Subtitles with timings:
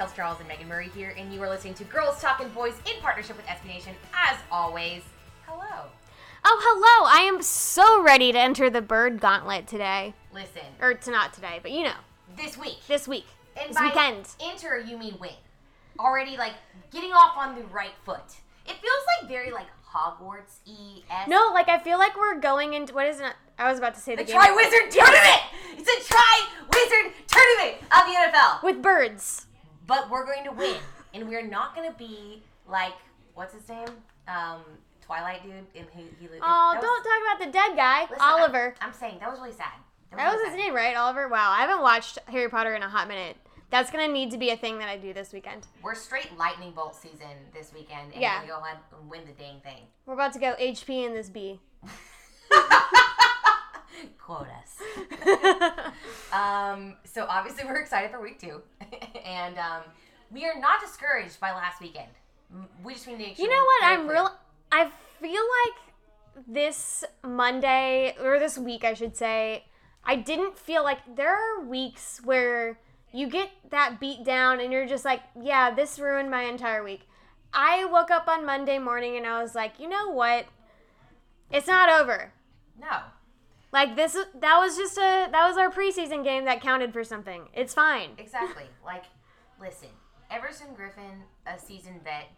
[0.00, 2.98] Kels Charles and Megan Murray here, and you are listening to Girls Talking Boys in
[3.02, 3.92] partnership with SB Nation.
[4.14, 5.02] As always,
[5.46, 5.90] hello.
[6.42, 7.06] Oh, hello!
[7.06, 10.14] I am so ready to enter the bird gauntlet today.
[10.32, 11.92] Listen, Or it's not today, but you know,
[12.34, 13.26] this week, this week.
[13.60, 14.26] and this by weekend.
[14.42, 15.34] enter you mean win.
[15.98, 16.54] Already, like
[16.90, 18.24] getting off on the right foot.
[18.64, 21.28] It feels like very like Hogwarts e s.
[21.28, 23.34] No, like I feel like we're going into what is it?
[23.58, 25.42] I was about to say the, the game Triwizard Tournament.
[25.76, 28.62] It's a Tri Wizard Tournament of the NFL.
[28.62, 29.46] with birds.
[29.90, 30.76] But we're going to win,
[31.14, 32.92] and we're not going to be like
[33.34, 33.88] what's his name,
[34.28, 34.60] um,
[35.04, 35.52] Twilight dude.
[35.74, 38.76] And he, he, Oh, was- don't talk about the dead guy, Listen, Oliver.
[38.80, 39.66] I'm, saying that was really sad.
[40.16, 40.64] that was really his sad.
[40.64, 40.96] name, right?
[40.96, 41.26] Oliver.
[41.26, 43.36] Wow, I haven't watched Harry Potter in a hot minute.
[43.70, 45.66] That's gonna need to be a thing that I do this weekend.
[45.82, 48.42] We're straight lightning bolt season this weekend, and Yeah.
[48.42, 49.88] we're gonna go ahead and win the dang thing.
[50.06, 51.58] We're about to go HP in this B.
[54.18, 54.78] Quote us.
[56.32, 58.62] um, so obviously we're excited for week two,
[59.24, 59.82] and um,
[60.30, 62.08] we are not discouraged by last weekend.
[62.82, 63.84] We just need to sure You know what?
[63.84, 64.30] I'm real.
[64.72, 69.64] I feel like this Monday or this week, I should say,
[70.04, 72.78] I didn't feel like there are weeks where
[73.12, 77.08] you get that beat down and you're just like, yeah, this ruined my entire week.
[77.52, 80.46] I woke up on Monday morning and I was like, you know what?
[81.50, 82.32] It's not over.
[82.80, 82.98] No,
[83.72, 87.48] Like this, that was just a that was our preseason game that counted for something.
[87.54, 88.10] It's fine.
[88.18, 88.64] exactly.
[88.84, 89.04] like,
[89.60, 89.88] listen,
[90.30, 92.28] Everson Griffen, a seasoned vet,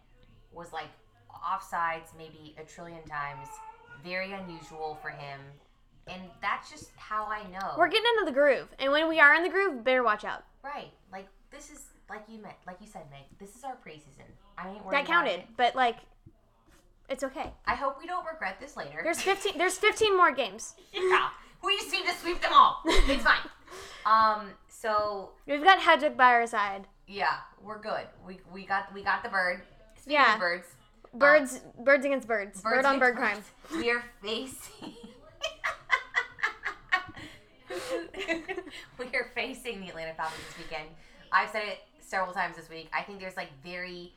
[0.51, 0.89] was like
[1.29, 3.47] offsides maybe a trillion times.
[4.03, 5.39] Very unusual for him,
[6.07, 7.75] and that's just how I know.
[7.77, 10.43] We're getting into the groove, and when we are in the groove, better watch out.
[10.63, 10.91] Right.
[11.11, 11.79] Like this is
[12.09, 13.21] like you meant like you said, Meg.
[13.39, 14.27] This is our preseason.
[14.57, 15.97] I ain't worried That counted, but like,
[17.09, 17.51] it's okay.
[17.65, 19.01] I hope we don't regret this later.
[19.03, 20.73] There's 15 there's 15 more games.
[20.93, 21.29] yeah.
[21.63, 22.81] We just need to sweep them all.
[22.85, 23.37] It's fine.
[24.05, 24.49] Um.
[24.67, 26.87] So We've got Hedwig by our side.
[27.07, 28.05] yeah, we're good.
[28.27, 29.61] We we got we got the bird.
[29.95, 30.33] Speaking Yeah.
[30.33, 30.67] of birds.
[31.13, 32.61] Birds birds against birds.
[32.61, 33.81] bird on bird birds, crime.
[33.81, 34.93] We are facing.
[38.99, 40.89] we are facing the Atlanta Falcons this weekend.
[41.31, 42.89] I've said it several times this week.
[42.93, 44.13] I think there's like very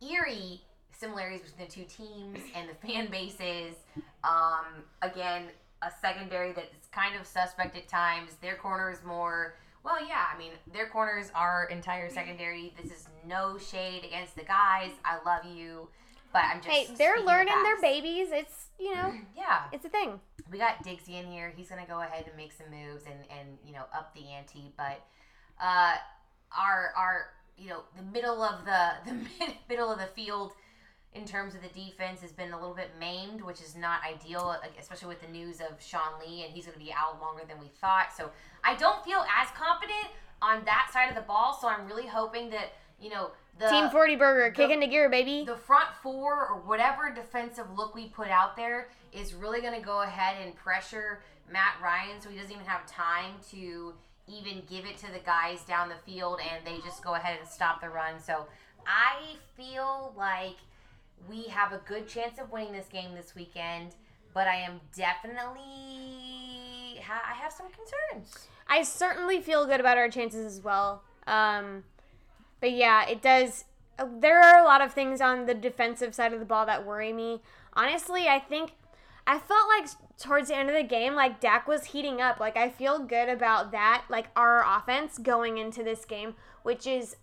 [0.00, 0.60] eerie
[1.00, 3.74] similarities between the two teams and the fan bases.
[4.22, 5.44] Um, again,
[5.82, 8.32] a secondary that's kind of suspect at times.
[8.42, 9.56] Their corner is more.
[9.82, 12.74] Well, yeah, I mean, their corners are entire secondary.
[12.80, 14.90] This is no shade against the guys.
[15.06, 15.88] I love you,
[16.34, 16.68] but I'm just.
[16.68, 18.28] Hey, they're the learning their babies.
[18.30, 20.20] It's, you know, Yeah, it's a thing.
[20.52, 21.50] we got Diggsy in here.
[21.56, 24.70] He's gonna go ahead and make some moves and and you know up the ante.
[24.76, 25.00] But
[25.62, 25.94] uh,
[26.56, 30.52] our our you know the middle of the the mid, middle of the field
[31.14, 34.56] in terms of the defense has been a little bit maimed, which is not ideal,
[34.78, 37.66] especially with the news of Sean Lee and he's gonna be out longer than we
[37.80, 38.12] thought.
[38.16, 38.30] So
[38.62, 40.08] I don't feel as confident
[40.40, 41.58] on that side of the ball.
[41.60, 45.08] So I'm really hoping that you know the Team 40 burger, the- kick into gear,
[45.10, 45.44] baby.
[45.44, 49.84] the front four or whatever defensive look we put out there is really going to
[49.84, 53.94] go ahead and pressure Matt Ryan so he doesn't even have time to
[54.28, 57.48] even give it to the guys down the field and they just go ahead and
[57.48, 58.20] stop the run.
[58.20, 58.46] So
[58.86, 60.56] I feel like
[61.28, 63.94] we have a good chance of winning this game this weekend,
[64.34, 68.48] but I am definitely ha- I have some concerns.
[68.68, 71.02] I certainly feel good about our chances as well.
[71.26, 71.84] Um,
[72.60, 73.64] but yeah, it does.
[73.98, 76.86] uh, There are a lot of things on the defensive side of the ball that
[76.86, 77.42] worry me.
[77.74, 78.72] Honestly, I think
[79.26, 82.40] I felt like towards the end of the game, like Dak was heating up.
[82.40, 87.16] Like I feel good about that, like our offense going into this game, which is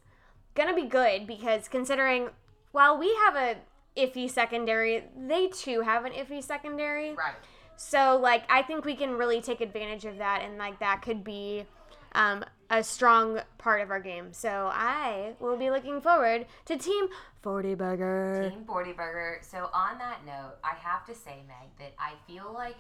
[0.56, 2.30] gonna be good because considering
[2.72, 3.58] while we have a
[3.98, 7.14] iffy secondary, they too have an iffy secondary.
[7.14, 7.36] Right.
[7.76, 11.24] So like I think we can really take advantage of that and like that could
[11.24, 11.66] be
[12.14, 14.34] um, a strong part of our game.
[14.34, 17.08] So I will be looking forward to Team
[17.42, 18.50] 40 Burger.
[18.50, 19.40] Team 40 Burger.
[19.42, 22.76] So on that note, I have to say, Meg, that I feel like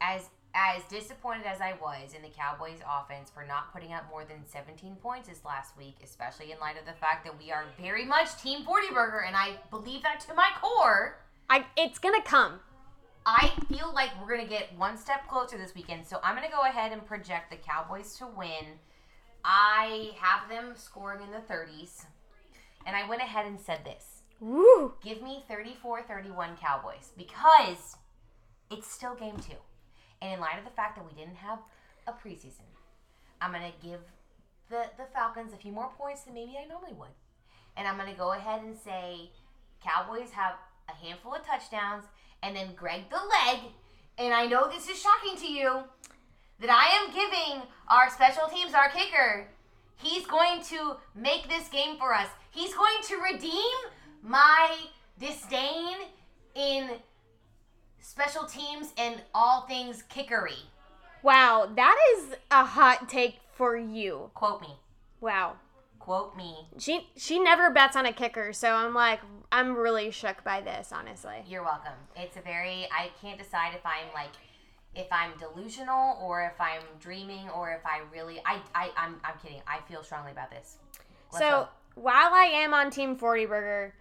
[0.00, 4.24] as as disappointed as I was in the Cowboys offense for not putting up more
[4.24, 7.64] than 17 points this last week, especially in light of the fact that we are
[7.80, 11.18] very much Team 40 Burger, and I believe that to my core.
[11.48, 12.60] I it's gonna come.
[13.24, 16.04] I feel like we're going to get one step closer this weekend.
[16.04, 18.80] So I'm going to go ahead and project the Cowboys to win.
[19.44, 22.06] I have them scoring in the 30s.
[22.84, 24.94] And I went ahead and said this Woo!
[25.02, 27.96] give me 34 31 Cowboys because
[28.70, 29.54] it's still game two.
[30.22, 31.58] And in light of the fact that we didn't have
[32.06, 32.70] a preseason,
[33.40, 34.00] I'm going to give
[34.70, 37.10] the, the Falcons a few more points than maybe I normally would.
[37.76, 39.30] And I'm going to go ahead and say
[39.84, 40.54] Cowboys have
[40.88, 42.04] a handful of touchdowns
[42.42, 43.58] and then Greg the leg.
[44.16, 45.82] And I know this is shocking to you
[46.60, 49.48] that I am giving our special teams, our kicker,
[49.96, 52.28] he's going to make this game for us.
[52.50, 53.74] He's going to redeem
[54.22, 54.76] my
[55.18, 55.96] disdain
[56.54, 56.90] in
[58.02, 60.68] special teams and all things kickery.
[61.22, 64.30] Wow, that is a hot take for you.
[64.34, 64.76] Quote me.
[65.20, 65.54] Wow.
[65.98, 66.66] Quote me.
[66.78, 69.20] She she never bets on a kicker, so I'm like
[69.52, 71.44] I'm really shook by this, honestly.
[71.46, 71.92] You're welcome.
[72.16, 74.32] It's a very I can't decide if I'm like
[74.96, 79.38] if I'm delusional or if I'm dreaming or if I really I I I'm I'm
[79.40, 79.62] kidding.
[79.66, 80.78] I feel strongly about this.
[81.32, 81.68] Let's so go.
[81.94, 83.94] while I am on Team 40 Burger,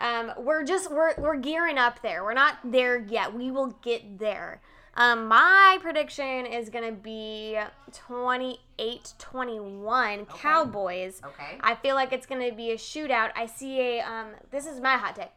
[0.00, 2.24] um, we're just we're we're gearing up there.
[2.24, 3.32] We're not there yet.
[3.34, 4.60] We will get there.
[4.96, 7.58] Um, my prediction is gonna be
[7.90, 11.20] 28-21 Cowboys.
[11.24, 11.58] Okay.
[11.60, 13.32] I feel like it's gonna be a shootout.
[13.34, 14.28] I see a um.
[14.50, 15.30] This is my hot take.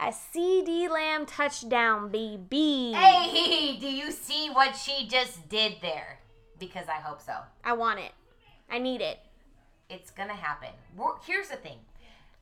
[0.00, 2.92] A CeeDee Lamb touchdown, baby.
[2.94, 6.20] Hey, do you see what she just did there?
[6.58, 7.34] Because I hope so.
[7.64, 8.12] I want it.
[8.70, 9.18] I need it.
[9.90, 10.68] It's gonna happen.
[10.96, 11.78] We're, here's the thing.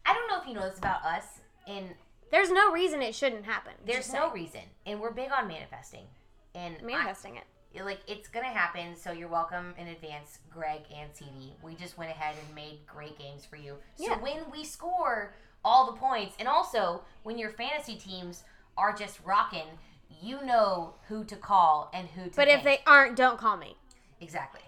[0.06, 1.25] I don't know if you know this about us.
[1.67, 1.88] And
[2.31, 3.73] There's no reason it shouldn't happen.
[3.85, 4.32] there's Just no saying.
[4.35, 6.06] reason, and we're big on manifesting.
[6.55, 7.44] And I- manifesting it.
[7.85, 12.11] like it's gonna happen so you're welcome in advance greg and ceedee we just went
[12.11, 14.17] ahead and made great games for you so Yeah.
[14.20, 18.44] when we score all the points and also when your fantasy teams
[18.79, 19.79] are just rocking
[20.23, 23.76] you know who to call and who to But if they aren't, don't call me.
[24.23, 24.62] exactly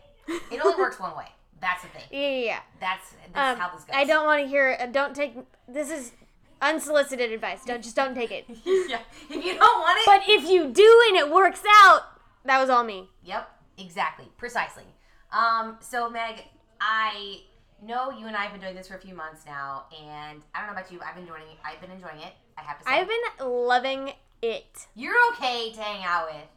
[0.51, 1.29] it only works one way
[1.61, 2.61] that's the thing Yeah, yeah, yeah.
[2.81, 4.77] that's that's Um, how this goes I don't want to hear.
[4.81, 5.35] Uh, don't take.
[5.67, 6.13] This is
[6.61, 7.65] unsolicited advice.
[7.65, 8.47] Don't just don't take it.
[8.65, 9.01] yeah
[9.31, 12.03] if you don't want it But if you do and it works out,
[12.45, 13.09] that was all me.
[13.25, 14.85] Yep, exactly, precisely.
[15.33, 16.45] Um, so Meg,
[16.81, 17.41] I
[17.83, 20.59] know you and I have been doing this for a few months now, and I
[20.61, 21.59] don't know about you, I've been enjoying it.
[21.65, 22.33] I've been enjoying it.
[22.57, 24.13] I have to say, I've been loving
[24.43, 24.87] it.
[24.95, 26.49] you're okay to hang out with,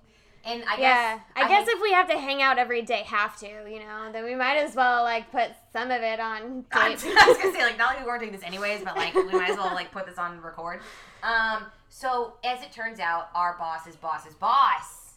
[0.45, 3.03] and I Yeah, guess I, guess think- if we have to hang out every day,
[3.03, 6.65] have to, you know, then we might as well like put some of it on
[6.71, 9.23] I was gonna say like not like we weren't doing this anyways, but like we
[9.31, 10.81] might as well like put this on record.
[11.23, 15.13] Um, so as it turns out, our boss's boss's boss,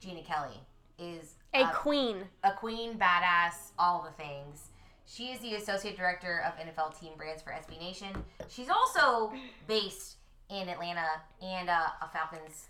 [0.00, 0.60] Jeanna Kelley,
[0.98, 2.24] is A uh, queen.
[2.44, 4.68] a queen, badass, all the things.
[5.06, 8.08] She is the associate director of NFL team brands for SB Nation.
[8.48, 9.32] She's also
[9.66, 10.16] based
[10.50, 11.06] in Atlanta
[11.42, 12.66] and uh, a Falcons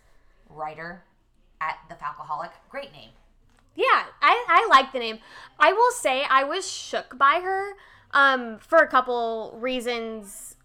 [0.49, 1.03] writer
[1.61, 2.51] at the Falcoholic.
[2.69, 3.11] Great name.
[3.75, 5.19] Yeah, I, I like the name.
[5.59, 7.73] I will say I was shook by her
[8.13, 10.57] um, for a couple reasons.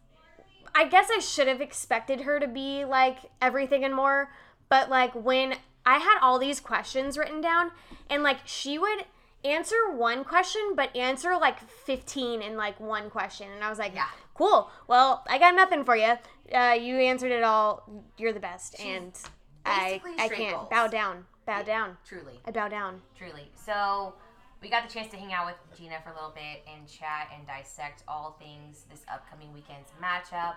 [0.74, 4.32] I guess I should have expected her to be like everything and more,
[4.70, 7.70] but like when I had all these questions written down
[8.10, 9.06] and like she would
[9.46, 13.94] answer one question but answer like 15 in like one question and I was like,
[13.94, 14.08] Yeah.
[14.34, 14.72] cool.
[14.88, 16.16] Well, I got nothing for you.
[16.52, 17.88] Uh, you answered it all.
[18.18, 19.30] You're the best and I
[19.64, 20.68] basically I straight can't balls.
[20.70, 21.26] bow down.
[21.46, 21.98] Bow down.
[22.08, 22.40] Truly.
[22.46, 23.02] I bow down.
[23.18, 23.50] Truly.
[23.56, 24.14] So
[24.62, 27.30] we got the chance to hang out with Jeanna for a little bit and chat
[27.36, 30.56] and dissect all things this upcoming weekend's matchup.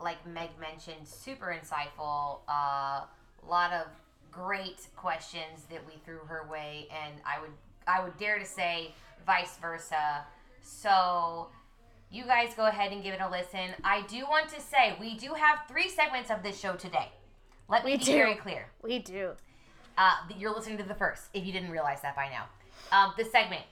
[0.00, 2.40] Like Meg mentioned, super insightful.
[2.48, 3.00] A uh,
[3.48, 3.86] lot of
[4.30, 7.50] great questions that we threw her way, and I would
[7.86, 8.94] I would dare to say
[9.26, 10.24] vice versa.
[10.62, 11.48] So
[12.10, 13.74] you guys go ahead and give it a listen.
[13.82, 17.10] I do want to say we do have three segments of this show today.
[17.68, 18.12] Let me We be do.
[18.12, 18.66] very clear.
[18.82, 19.32] We do.
[19.98, 22.44] Uh, you're listening to the first, if you didn't realize that by now.
[22.92, 23.62] Um, the segment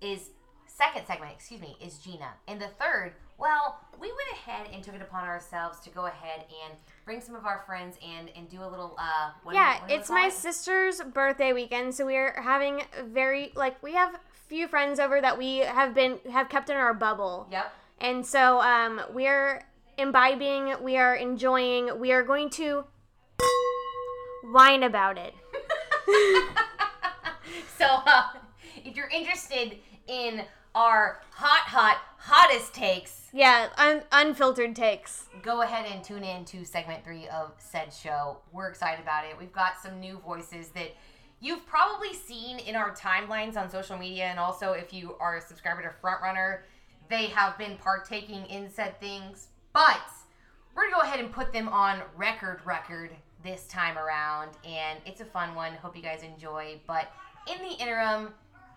[0.00, 0.30] is
[0.66, 3.12] second segment, excuse me, is Jeanna, and the third.
[3.38, 6.74] Well, we went ahead and took it upon ourselves to go ahead and
[7.04, 8.96] bring some of our friends and and do a little.
[8.98, 10.32] Uh, what do we- yeah, we it's my it?
[10.32, 15.58] sister's birthday weekend, so we're having very like we have few friends over that we
[15.58, 17.46] have been have kept in our bubble.
[17.50, 17.72] Yep.
[18.00, 19.64] And so um we're
[19.98, 22.84] imbibing, we are enjoying, we are going to
[24.52, 25.34] whine about it.
[27.78, 28.22] So uh,
[28.84, 29.76] if you're interested
[30.08, 30.42] in
[30.74, 35.26] our hot, hot, hottest takes, Yeah, un- unfiltered takes.
[35.42, 38.38] go ahead and tune in to segment three of said show.
[38.52, 39.36] We're excited about it.
[39.38, 40.92] We've got some new voices that
[41.40, 45.40] you've probably seen in our timelines on social media, and also if you are a
[45.40, 46.60] subscriber to Frontrunner,
[47.10, 49.48] they have been partaking in said things.
[49.74, 50.00] But
[50.74, 53.10] we're gonna go ahead and put them on record, record
[53.46, 55.72] this time around, and it's a fun one.
[55.74, 56.80] Hope you guys enjoy.
[56.86, 57.10] But
[57.50, 58.34] in the interim,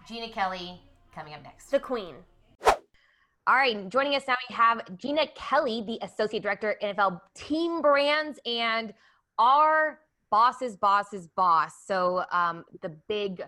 [0.08, 0.80] Jeanna Kelley
[1.14, 1.72] coming up next.
[1.72, 2.16] The queen.
[2.64, 8.40] All right, joining us now we have Jeanna Kelley, the Associate Director, NFL Team Brands,
[8.46, 8.94] and
[9.40, 10.00] our
[10.30, 11.74] boss's boss's boss.
[11.86, 13.44] So um, the big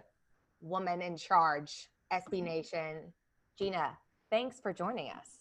[0.59, 3.13] woman in charge, SB Nation.
[3.59, 3.95] Jeanna,
[4.31, 5.40] thanks for joining us.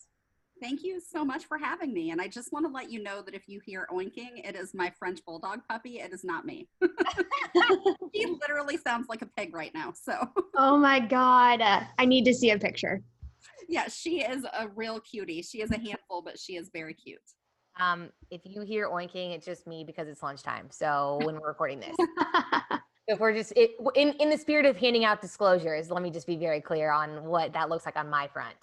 [0.61, 2.11] Thank you so much for having me.
[2.11, 4.75] And I just want to let you know that if you hear oinking, it is
[4.75, 6.01] my French bulldog puppy.
[6.01, 6.69] It is not me.
[8.13, 9.93] he literally sounds like a pig right now.
[9.95, 10.19] So,
[10.57, 11.63] Oh my god.
[11.63, 13.03] Uh, I need to see a picture.
[13.69, 15.41] yeah, she is a real cutie.
[15.41, 17.19] She is a handful, but she is very cute.
[17.79, 20.69] Um, if you hear oinking, it's just me because it's lunchtime.
[20.71, 21.97] So when we're recording this,
[23.07, 26.27] if we're just it, in in the spirit of handing out disclosures, let me just
[26.27, 28.57] be very clear on what that looks like on my front.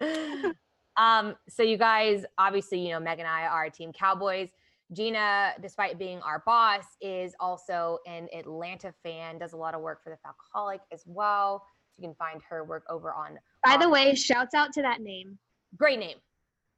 [0.96, 4.48] um, so you guys, obviously, you know, Meg and I are Team Cowboys.
[4.92, 9.38] Jeanna, despite being our boss, is also an Atlanta fan.
[9.38, 11.64] Does a lot of work for the Falcoholic as well.
[11.96, 13.38] You can find her work over on.
[13.64, 15.38] By the uh, way, shouts out to that name.
[15.76, 16.16] great name.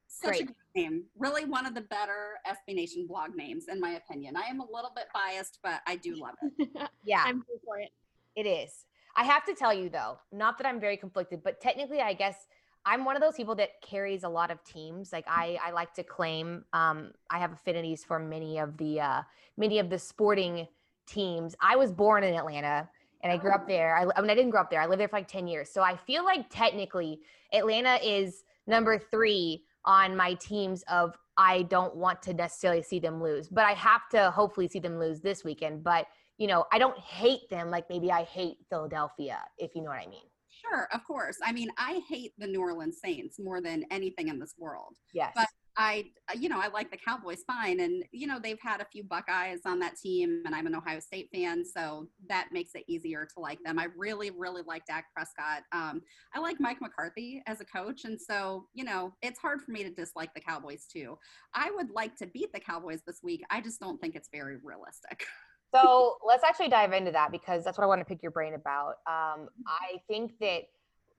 [0.08, 0.50] Such a Great.
[0.74, 1.04] name.
[1.16, 4.36] Really one of the better SB Nation blog names, in my opinion.
[4.36, 6.68] I am a little bit biased, but I do love it.
[7.06, 7.22] Yeah.
[7.24, 7.90] I'm here for it.
[8.36, 8.84] It is.
[9.16, 12.46] I have to tell you though, not that I'm very conflicted, but technically, I guess
[12.84, 15.12] I'm one of those people that carries a lot of teams.
[15.12, 19.22] Like I, I like to claim um, I have affinities for many of the uh,
[19.56, 20.66] many of the sporting
[21.06, 21.54] teams.
[21.60, 22.88] I was born in Atlanta
[23.22, 23.96] and I grew up there.
[23.96, 24.80] I, I mean, I didn't grow up there.
[24.80, 25.70] I lived there for like 10 years.
[25.70, 27.20] So I feel like technically
[27.52, 33.22] Atlanta is number three on my teams of I don't want to necessarily see them
[33.22, 35.82] lose, but I have to hopefully see them lose this weekend.
[35.82, 36.06] But
[36.38, 40.00] you know, I don't hate them like maybe I hate Philadelphia, if you know what
[40.00, 40.24] I mean.
[40.52, 41.38] Sure, of course.
[41.42, 44.94] I mean, I hate the New Orleans Saints more than anything in this world.
[45.14, 45.32] Yes.
[45.34, 46.04] But I,
[46.38, 47.80] you know, I like the Cowboys fine.
[47.80, 51.00] And, you know, they've had a few Buckeyes on that team, and I'm an Ohio
[51.00, 51.64] State fan.
[51.64, 53.78] So that makes it easier to like them.
[53.78, 55.62] I really, really like Dak Prescott.
[55.72, 56.02] Um,
[56.34, 58.04] I like Mike McCarthy as a coach.
[58.04, 61.16] And so, you know, it's hard for me to dislike the Cowboys too.
[61.54, 63.42] I would like to beat the Cowboys this week.
[63.50, 65.24] I just don't think it's very realistic.
[65.74, 68.54] so let's actually dive into that because that's what I want to pick your brain
[68.54, 68.96] about.
[69.06, 70.64] Um, I think that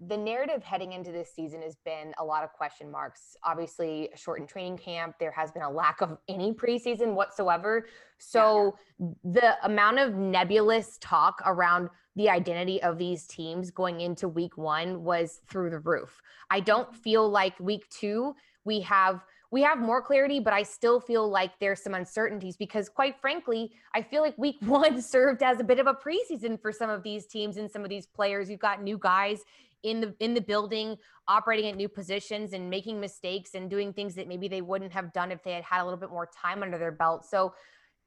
[0.07, 3.37] the narrative heading into this season has been a lot of question marks.
[3.43, 5.15] Obviously, a shortened training camp.
[5.19, 7.87] There has been a lack of any preseason whatsoever.
[8.17, 8.75] So
[9.23, 15.03] the amount of nebulous talk around the identity of these teams going into week one
[15.03, 16.21] was through the roof.
[16.49, 20.99] I don't feel like week two we have we have more clarity, but I still
[20.99, 25.59] feel like there's some uncertainties because, quite frankly, I feel like week one served as
[25.59, 28.49] a bit of a preseason for some of these teams and some of these players.
[28.49, 29.41] You've got new guys
[29.83, 34.15] in the in the building, operating at new positions and making mistakes and doing things
[34.15, 36.63] that maybe they wouldn't have done if they had had a little bit more time
[36.63, 37.23] under their belt.
[37.23, 37.53] So,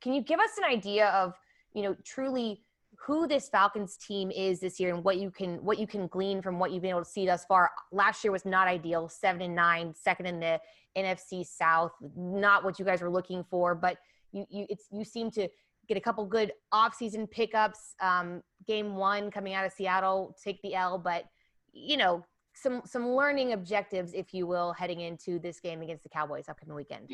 [0.00, 1.34] can you give us an idea of,
[1.74, 2.64] you know, truly
[3.04, 6.42] who this Falcons team is this year and what you can what you can glean
[6.42, 7.70] from what you've been able to see thus far.
[7.92, 10.60] Last year was not ideal, seven and nine, second in the
[10.96, 13.98] NFC South, not what you guys were looking for, but
[14.32, 15.48] you you it's you seem to
[15.88, 17.94] get a couple good offseason pickups.
[18.00, 21.24] Um, game one coming out of Seattle, take the L, but
[21.72, 22.24] you know
[22.54, 26.74] some some learning objectives, if you will, heading into this game against the Cowboys upcoming
[26.74, 27.10] weekend.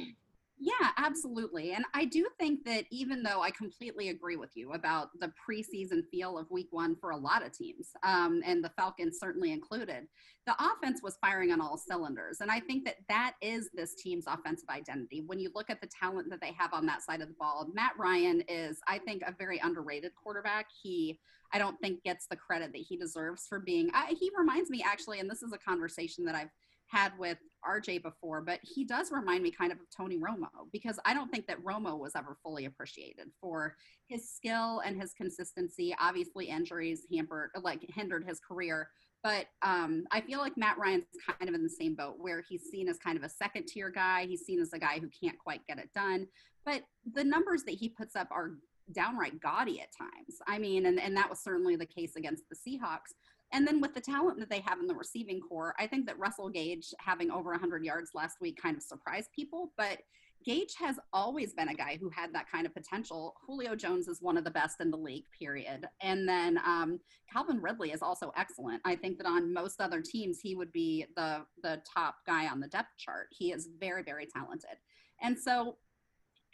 [0.64, 1.72] Yeah, absolutely.
[1.72, 6.06] And I do think that even though I completely agree with you about the preseason
[6.08, 10.06] feel of week one for a lot of teams, um, and the Falcons certainly included,
[10.46, 12.42] the offense was firing on all cylinders.
[12.42, 15.24] And I think that that is this team's offensive identity.
[15.26, 17.68] When you look at the talent that they have on that side of the ball,
[17.74, 20.66] Matt Ryan is, I think, a very underrated quarterback.
[20.80, 21.18] He,
[21.52, 23.90] I don't think, gets the credit that he deserves for being.
[23.94, 26.50] I, he reminds me, actually, and this is a conversation that I've
[26.86, 27.38] had with
[27.68, 31.30] RJ before, but he does remind me kind of of Tony Romo because I don't
[31.30, 33.76] think that Romo was ever fully appreciated for
[34.06, 35.94] his skill and his consistency.
[36.00, 38.88] Obviously, injuries hampered, like hindered his career,
[39.22, 42.64] but um, I feel like Matt Ryan's kind of in the same boat where he's
[42.70, 44.26] seen as kind of a second tier guy.
[44.26, 46.26] He's seen as a guy who can't quite get it done,
[46.64, 48.52] but the numbers that he puts up are
[48.92, 50.38] downright gaudy at times.
[50.46, 53.14] I mean, and, and that was certainly the case against the Seahawks.
[53.52, 56.18] And then with the talent that they have in the receiving corps, I think that
[56.18, 59.72] Russell Gage having over 100 yards last week kind of surprised people.
[59.76, 59.98] But
[60.44, 63.36] Gage has always been a guy who had that kind of potential.
[63.46, 65.86] Julio Jones is one of the best in the league, period.
[66.00, 66.98] And then um,
[67.32, 68.80] Calvin Ridley is also excellent.
[68.84, 72.60] I think that on most other teams, he would be the the top guy on
[72.60, 73.28] the depth chart.
[73.30, 74.78] He is very, very talented.
[75.20, 75.76] And so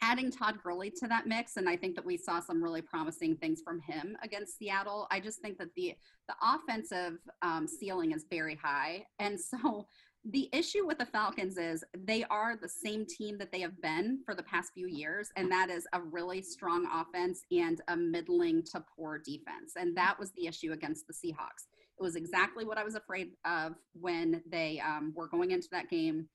[0.01, 3.35] adding Todd Gurley to that mix, and I think that we saw some really promising
[3.35, 5.07] things from him against Seattle.
[5.11, 5.95] I just think that the
[6.27, 9.87] the offensive um, ceiling is very high, and so
[10.25, 14.19] the issue with the Falcons is they are the same team that they have been
[14.25, 18.63] for the past few years, and that is a really strong offense and a middling
[18.63, 19.73] to poor defense.
[19.77, 21.67] And that was the issue against the Seahawks.
[21.99, 25.89] It was exactly what I was afraid of when they um, were going into that
[25.89, 26.27] game.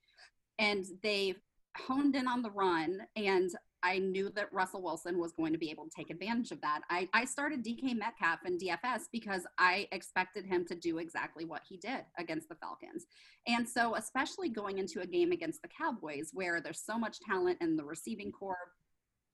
[0.58, 1.34] And they
[1.76, 3.50] honed in on the run and
[3.84, 6.80] I knew that Russell Wilson was going to be able to take advantage of that.
[6.88, 11.60] I, I started DK Metcalf in DFS because I expected him to do exactly what
[11.68, 13.04] he did against the Falcons.
[13.46, 17.58] And so, especially going into a game against the Cowboys where there's so much talent
[17.60, 18.56] in the receiving corps,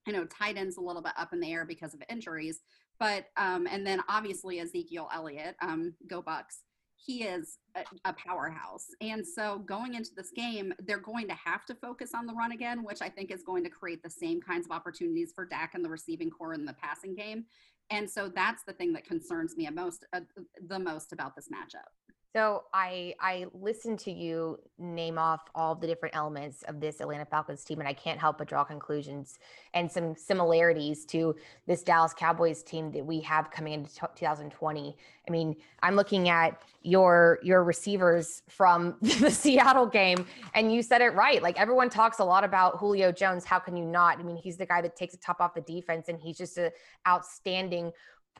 [0.05, 2.59] I know tight ends a little bit up in the air because of injuries,
[2.99, 6.59] but, um, and then obviously Ezekiel Elliott, um, go Bucks
[7.03, 8.87] he is a, a, powerhouse.
[9.01, 12.51] And so going into this game, they're going to have to focus on the run
[12.51, 15.73] again, which I think is going to create the same kinds of opportunities for Dak
[15.73, 17.45] and the receiving corps in the passing game.
[17.89, 20.21] And so that's the thing that concerns me most, uh,
[20.67, 21.89] the most about this matchup.
[22.33, 27.25] So I I listened to you name off all the different elements of this Atlanta
[27.25, 29.37] Falcons team, and I can't help but draw conclusions
[29.73, 31.35] and some similarities to
[31.67, 34.95] this Dallas Cowboys team that we have coming into 2020.
[35.27, 41.01] I mean, I'm looking at your your receivers from the Seattle game, and you said
[41.01, 41.43] it right.
[41.43, 43.43] Like everyone talks a lot about Julio Jones.
[43.43, 44.19] How can you not?
[44.19, 46.57] I mean, he's the guy that takes the top off the defense, and he's just
[46.57, 46.71] an
[47.05, 47.91] outstanding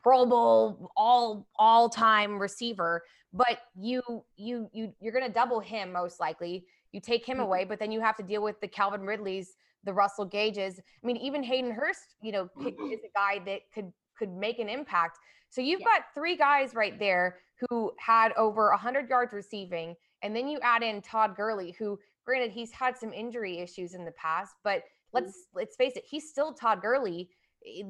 [0.02, 4.02] Pro Bowl all all time receiver but you
[4.36, 6.66] you you you're going to double him most likely.
[6.92, 7.46] You take him mm-hmm.
[7.46, 10.78] away, but then you have to deal with the Calvin Ridleys, the Russell Gages.
[10.78, 14.68] I mean, even Hayden Hurst, you know, is a guy that could could make an
[14.68, 15.18] impact.
[15.48, 15.98] So you've yeah.
[15.98, 20.82] got three guys right there who had over 100 yards receiving, and then you add
[20.82, 25.30] in Todd Gurley, who, granted, he's had some injury issues in the past, but let's
[25.30, 25.58] mm-hmm.
[25.58, 27.30] let's face it, he's still Todd Gurley.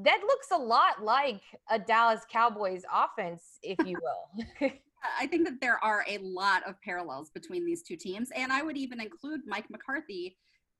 [0.04, 4.70] That looks a lot like a Dallas Cowboys offense, if you will.
[5.18, 8.30] I think that there are a lot of parallels between these two teams.
[8.34, 10.36] And I would even include Mike McCarthy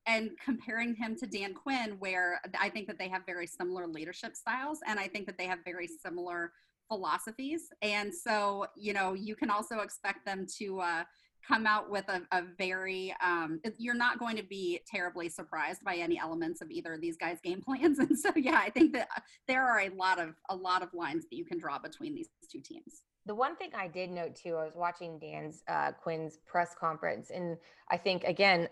[0.07, 4.37] and comparing him to Dan Quinn, where I think that they have very similar leadership
[4.37, 4.81] styles.
[4.87, 6.53] And I think that they have very similar
[6.89, 7.69] philosophies.
[7.83, 11.05] And so, you know, you can also expect them to uh,
[11.47, 15.97] come out with a, a very, um, you're not going to be terribly surprised by
[15.97, 17.99] any elements of either of these guys' game plans.
[18.03, 20.93] And so, yeah, I think that uh, there are a lot of, a lot of
[20.93, 23.03] lines that you can draw between these two teams.
[23.27, 27.31] The one thing I did note too, I was watching Dan's uh, Quinn's press conference,
[27.31, 27.57] and
[27.89, 28.69] I think again,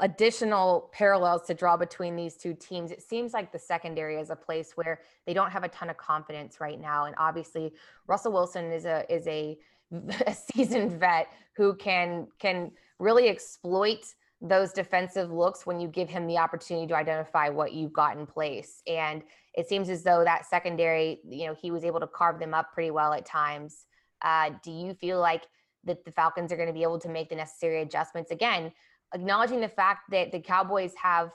[0.00, 2.90] additional parallels to draw between these two teams.
[2.90, 5.96] It seems like the secondary is a place where they don't have a ton of
[5.96, 7.72] confidence right now, and obviously
[8.06, 9.58] Russell Wilson is a is a,
[10.26, 14.06] a seasoned vet who can can really exploit
[14.42, 18.26] those defensive looks when you give him the opportunity to identify what you've got in
[18.26, 18.82] place.
[18.88, 19.22] And
[19.54, 22.72] it seems as though that secondary, you know, he was able to carve them up
[22.72, 23.86] pretty well at times.
[24.20, 25.44] Uh, do you feel like
[25.84, 28.32] that the Falcons are going to be able to make the necessary adjustments?
[28.32, 28.72] Again,
[29.14, 31.30] acknowledging the fact that the Cowboys have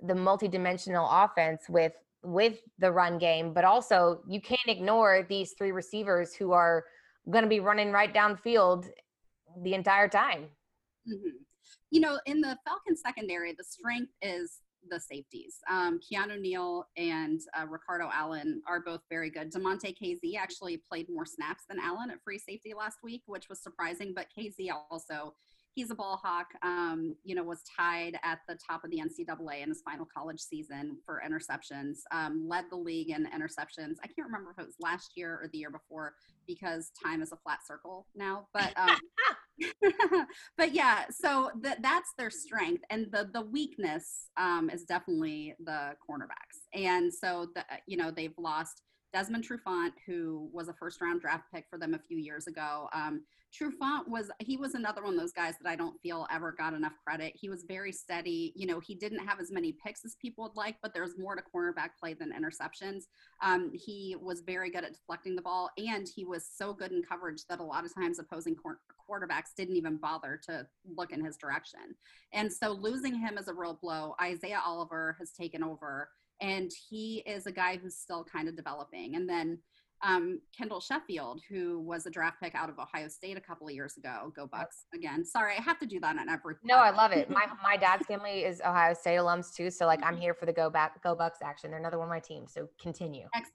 [0.00, 1.92] the multidimensional offense with
[2.24, 6.84] with the run game, but also you can't ignore these three receivers who are
[7.28, 8.88] going to be running right downfield
[9.64, 10.42] the entire time.
[11.08, 11.42] Mm-hmm
[11.92, 15.58] you know, in the Falcon secondary, the strength is the safeties.
[15.70, 19.52] Um, Keanu Neal and uh, Ricardo Allen are both very good.
[19.52, 23.62] Damontae Kazee actually played more snaps than Allen at free safety last week, which was
[23.62, 24.14] surprising.
[24.16, 25.34] But Kazee also,
[25.74, 26.46] he's a ball hawk.
[26.62, 30.40] Um, you know, was tied at the top of the NCAA in his final college
[30.40, 31.98] season for interceptions.
[32.10, 33.96] Um, led the league in interceptions.
[34.02, 36.14] I can't remember if it was last year or the year before
[36.46, 38.48] because time is a flat circle now.
[38.54, 38.96] But um,
[40.56, 45.94] but yeah, so that that's their strength, and the the weakness um, is definitely the
[46.08, 46.62] cornerbacks.
[46.74, 51.44] And so the you know they've lost Desmond Trufant, who was a first round draft
[51.52, 52.88] pick for them a few years ago.
[52.92, 53.22] Um,
[53.52, 56.72] Trufant was he was another one of those guys that I don't feel ever got
[56.72, 57.34] enough credit.
[57.36, 58.52] He was very steady.
[58.56, 61.36] You know, he didn't have as many picks as people would like, but there's more
[61.36, 63.02] to cornerback play than interceptions.
[63.42, 67.02] Um, he was very good at deflecting the ball, and he was so good in
[67.02, 71.22] coverage that a lot of times opposing cor- quarterbacks didn't even bother to look in
[71.22, 71.94] his direction.
[72.32, 74.14] And so losing him is a real blow.
[74.20, 76.08] Isaiah Oliver has taken over,
[76.42, 79.14] and he is a guy who's still kind of developing.
[79.16, 79.58] And then
[80.04, 83.72] um, Kendall Sheffield, who was a draft pick out of Ohio State a couple of
[83.72, 84.32] years ago.
[84.34, 85.24] Go Bucks again.
[85.24, 86.56] Sorry, I have to do that on every.
[86.64, 87.30] No, I love it.
[87.30, 90.22] My my dad's family is Ohio State alums too, so like I'm Mm-hmm.
[90.22, 91.70] here for the go back go Bucks action.
[91.70, 93.26] They're another one of my teams, so continue.
[93.34, 93.54] Excellent.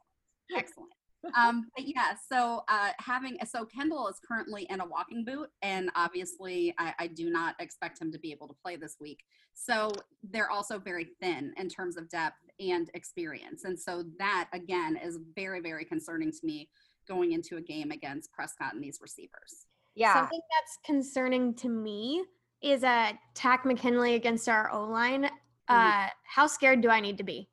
[0.58, 0.92] Excellent.
[1.38, 5.90] Um, but yeah, so uh, having so Kendall is currently in a walking boot, and
[5.96, 9.24] obviously I, I do not expect him to be able to play this week.
[9.54, 9.92] So
[10.24, 15.20] they're also very thin in terms of depth and experience, and so that again is
[15.36, 16.70] very very concerning to me
[17.08, 19.66] going into a game against Prescott and these receivers.
[19.96, 22.24] Yeah, Something that's concerning to me
[22.62, 25.30] is uh, Takk McKinley against our O line.
[25.68, 27.50] Uh, how scared do I need to be?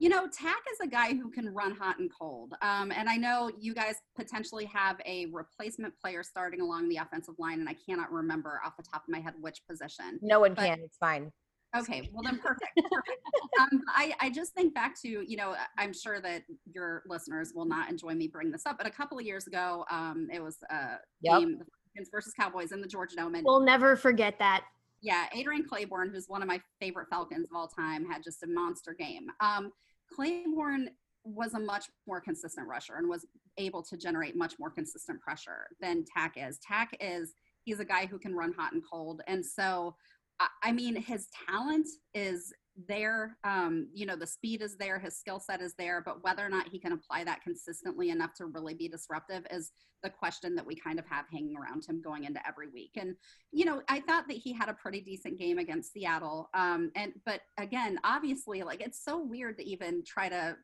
[0.00, 2.54] You know, Takk is a guy who can run hot and cold.
[2.62, 7.34] Um, and I know you guys potentially have a replacement player starting along the offensive
[7.38, 10.18] line, and I cannot remember off the top of my head which position.
[10.22, 10.80] no one but- can.
[10.80, 11.32] It's fine.
[11.76, 12.70] Okay, well then perfect.
[12.90, 13.20] perfect.
[13.60, 17.66] um, I, I just think back to, you know, I'm sure that your listeners will
[17.66, 20.56] not enjoy me bringing this up, but a couple of years ago, um, it was
[20.70, 21.40] a Yep.
[21.40, 23.34] game, the Falcons versus Cowboys in the Georgia Dome.
[23.34, 24.64] And We'll never forget that.
[25.02, 28.46] yeah, Adrian Clayborn, who's one of my favorite Falcons of all time, had just a
[28.46, 29.26] monster game.
[29.40, 29.70] Um,
[30.16, 30.88] Clayborn
[31.24, 33.26] was a much more consistent rusher and was
[33.58, 36.58] able to generate much more consistent pressure than Takk is.
[36.58, 39.94] Takk is he's a guy who can run hot and cold, and so
[40.40, 42.52] I, I mean his talent is
[42.86, 43.36] there.
[43.44, 46.48] Um, you know, the speed is there, his skill set is there, but whether or
[46.48, 50.66] not he can apply that consistently enough to really be disruptive is the question that
[50.66, 52.92] we kind of have hanging around him going into every week.
[52.96, 53.16] And
[53.52, 56.50] you know, I thought that he had a pretty decent game against Seattle.
[56.54, 60.56] Um, and but again, obviously, like it's so weird to even try to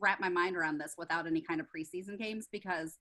[0.00, 2.98] wrap my mind around this without any kind of preseason games because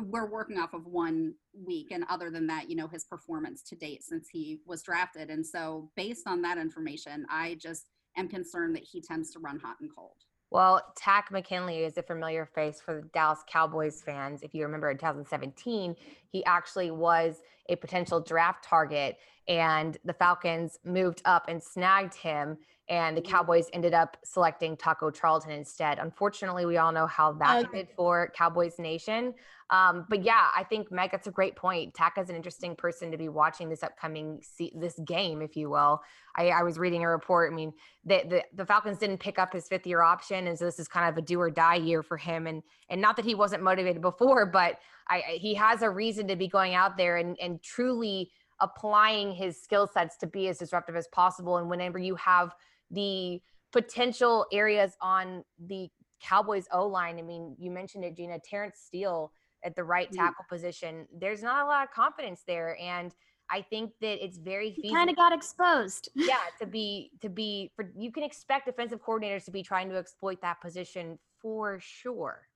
[0.00, 1.34] we're working off of one
[1.66, 5.28] week and other than that you know his performance to date since he was drafted
[5.28, 9.58] and so based on that information i just am concerned that he tends to run
[9.58, 10.16] hot and cold
[10.50, 14.42] Well, Takk McKinley is a familiar face for the Dallas Cowboys fans.
[14.42, 15.96] If you remember in 2017,
[16.30, 22.56] he actually was a potential draft target, and the Falcons moved up and snagged him,
[22.88, 25.98] and the Cowboys ended up selecting Taco Charlton instead.
[25.98, 27.68] Unfortunately, we all know how that Okay.
[27.72, 29.34] ended for Cowboys Nation.
[29.70, 31.94] Um, but yeah, I think Meg, that's a great point.
[31.94, 35.70] Takk is an interesting person to be watching this upcoming se- this game, if you
[35.70, 36.02] will.
[36.36, 37.50] I, I was reading a report.
[37.50, 37.72] I mean,
[38.04, 40.88] the, the the Falcons didn't pick up his fifth year option, and so this is
[40.88, 42.46] kind of a do or die year for him.
[42.46, 46.26] And and not that he wasn't motivated before, but I, I- he has a reason
[46.28, 50.58] to be going out there and and truly applying his skill sets to be as
[50.58, 51.56] disruptive as possible.
[51.56, 52.54] And whenever you have
[52.90, 53.40] the
[53.72, 55.88] potential areas on the
[56.20, 59.32] Cowboys O line, I mean, you mentioned it, Jeanna, Terence Steele
[59.64, 60.16] at the right Mm.
[60.16, 61.08] tackle position.
[61.12, 63.12] There's not a lot of confidence there, and
[63.50, 66.08] I think that it's very kind of got exposed.
[66.14, 69.96] yeah to be to be for you can expect defensive coordinators to be trying to
[69.96, 72.46] exploit that position for sure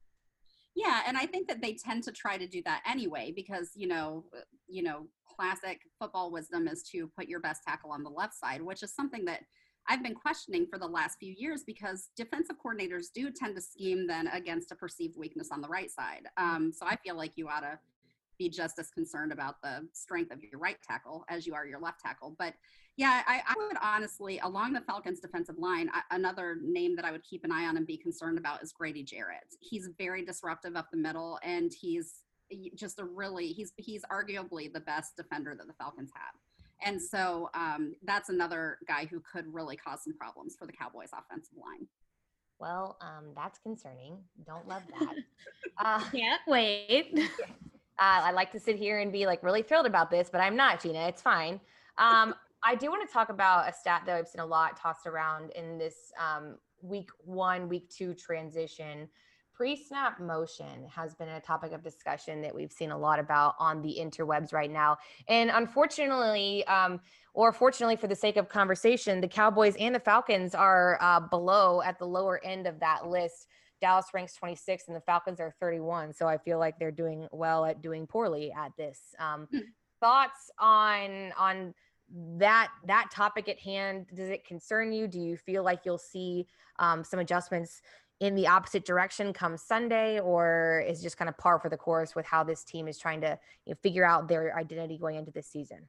[0.77, 3.89] Yeah, and I think that they tend to try to do that anyway because you
[3.89, 8.11] know, uh, you know, classic football wisdom is to put your best tackle on the
[8.11, 9.41] left side, which is something that
[9.89, 14.07] I've been questioning for the last few years because defensive coordinators do tend to scheme
[14.07, 16.29] then against a perceived weakness on the right side.
[16.37, 17.79] Um, so I feel like you ought to
[18.39, 21.81] be just as concerned about the strength of your right tackle as you are your
[21.81, 22.35] left tackle.
[22.39, 22.55] But
[22.97, 27.13] yeah, I, I would honestly, along the Falcons' defensive line, I, another name that I
[27.13, 29.55] would keep an eye on and be concerned about is Grady Jarrett.
[29.61, 32.23] He's very disruptive up the middle, and he's
[32.75, 36.35] just a really he's he's arguably the best defender that the Falcons have.
[36.83, 41.11] And so um, that's another guy who could really cause some problems for the Cowboys'
[41.13, 41.87] offensive line.
[42.59, 45.15] well um that's concerning don't love that
[45.79, 47.19] uh, Can't wait.
[47.99, 50.57] uh, I like to sit here and be like really thrilled about this, but I'm
[50.57, 51.09] not, Jeanna.
[51.09, 51.61] It's fine.
[51.99, 55.07] Um, I do want to talk about a stat that I've seen a lot tossed
[55.07, 59.09] around in this um, week one, week two transition.
[59.55, 63.55] Pre snap motion has been a topic of discussion that we've seen a lot about
[63.59, 64.99] on the interwebs right now.
[65.29, 67.01] And unfortunately, um,
[67.33, 71.81] or fortunately for the sake of conversation, the Cowboys and the Falcons are uh, below
[71.83, 73.47] at the lower end of that list.
[73.81, 76.13] Dallas ranks 26 and the Falcons are 31.
[76.15, 79.01] So I feel like they're doing well at doing poorly at this.
[79.19, 79.59] Um, Hmm.
[79.99, 81.75] Thoughts on on
[82.37, 84.07] that that topic at hand?
[84.15, 85.09] Does it concern you?
[85.09, 86.47] Do you feel like you'll see
[86.79, 87.81] um, some adjustments
[88.21, 92.15] in the opposite direction come Sunday, or is just kind of par for the course
[92.15, 95.31] with how this team is trying to you know, figure out their identity going into
[95.31, 95.89] this season?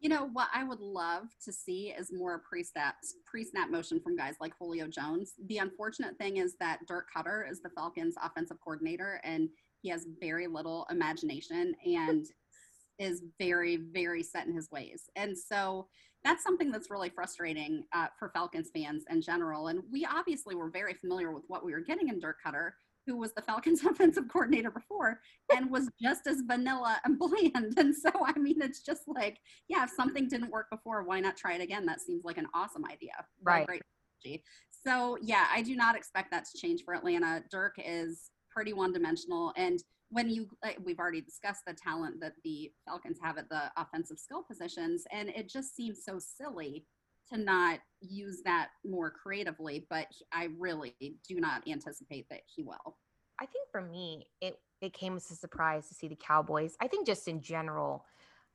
[0.00, 4.34] You know what I would love to see is more pre-snap pre-snap motion from guys
[4.40, 5.32] like Julio Jones.
[5.46, 9.48] The unfortunate thing is that Dirk Koetter is the Falcons offensive coordinator and
[9.80, 12.26] he has very little imagination and
[12.98, 15.04] is very very set in his ways.
[15.16, 15.88] And so
[16.24, 19.68] that's something that's really frustrating uh, for Falcons fans in general.
[19.68, 22.72] And we obviously were very familiar with what we were getting in Dirk Koetter
[23.06, 25.20] who was the Falcons offensive coordinator before
[25.54, 27.74] and was just as vanilla and bland.
[27.76, 29.38] And so, I mean, it's just like,
[29.68, 31.86] yeah, if something didn't work before, why not try it again?
[31.86, 33.12] That seems like an awesome idea.
[33.42, 33.66] Right.
[33.66, 33.82] Great
[34.20, 34.44] strategy.
[34.86, 37.42] So, yeah, I do not expect that to change for Atlanta.
[37.50, 39.52] Dirk is pretty one dimensional.
[39.56, 43.70] And when you, uh, we've already discussed the talent that the Falcons have at the
[43.76, 46.86] offensive skill positions, and it just seems so silly
[47.32, 52.96] to not use that more creatively, but I really do not anticipate that he will.
[53.40, 56.76] I think for me, it it came as a surprise to see the Cowboys.
[56.80, 58.04] I think just in general,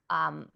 [0.10, 0.49] um,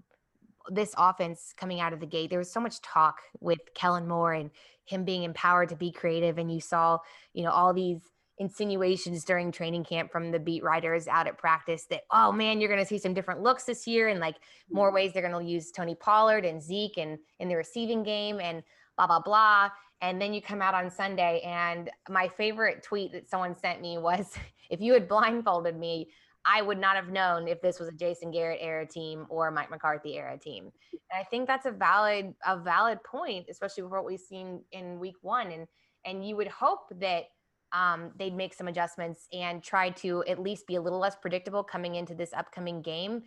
[0.69, 4.34] this offense coming out of the gate, there was so much talk with Kellen Moore
[4.34, 4.51] and
[4.86, 6.99] him being empowered to be creative, and you saw,
[7.34, 8.01] you know, all these
[8.38, 12.69] insinuations during training camp from the beat writers out at practice that oh man you're
[12.69, 14.36] going to see some different looks this year and like
[14.69, 14.95] more mm-hmm.
[14.95, 18.63] ways they're going to use tony pollard and zeke and in the receiving game and
[18.98, 19.69] blah blah blah.
[20.02, 23.98] And then you come out on sunday and my favorite tweet that someone sent me
[23.98, 24.34] was
[24.69, 26.10] if you had blindfolded me
[26.43, 29.71] i would not have known if this was a jason garrett era team or mike
[29.71, 30.71] mccarthy era team.
[30.91, 35.00] And i think that's a valid a valid point especially with what we've seen in
[35.00, 35.52] week one.
[35.52, 35.67] And
[36.06, 37.26] and you would hope that
[37.71, 41.63] um, they'd make some adjustments and try to at least be a little less predictable
[41.63, 43.21] coming into this upcoming game.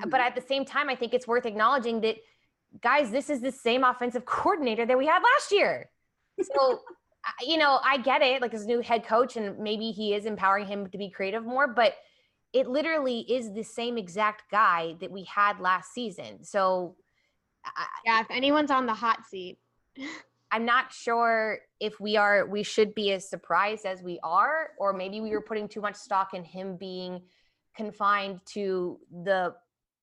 [0.00, 0.10] Mm-hmm.
[0.10, 2.16] But at the same time, I think it's worth acknowledging that,
[2.82, 5.90] guys, this is the same offensive coordinator that we had last year.
[6.40, 6.80] So,
[7.42, 10.66] you know, I get it, like as new head coach, and maybe he is empowering
[10.66, 11.94] him to be creative more, but
[12.52, 16.44] it literally is the same exact guy that we had last season.
[16.44, 16.96] So,
[18.04, 19.58] yeah, if anyone's on the hot seat.
[20.50, 24.92] I'm not sure if we are we should be as surprised as we are, or
[24.92, 27.22] maybe we were putting too much stock in him being
[27.76, 29.54] confined to the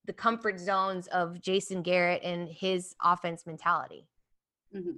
[0.05, 4.05] the comfort zones of Jason Garrett and his offense mentality.
[4.75, 4.91] Mm-hmm.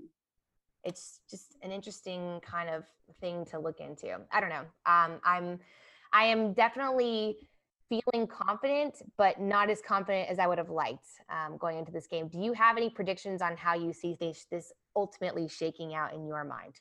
[0.84, 2.84] It's just an interesting kind of
[3.20, 4.18] thing to look into.
[4.32, 4.66] I don't know.
[4.86, 5.60] Um, I'm
[6.12, 7.38] I am definitely
[7.90, 12.08] feeling confident, but not as confident as I would have liked um, going into this
[12.08, 12.28] game.
[12.28, 16.28] Do you have any predictions on how you see this, this ultimately shaking out in
[16.28, 16.80] your mind?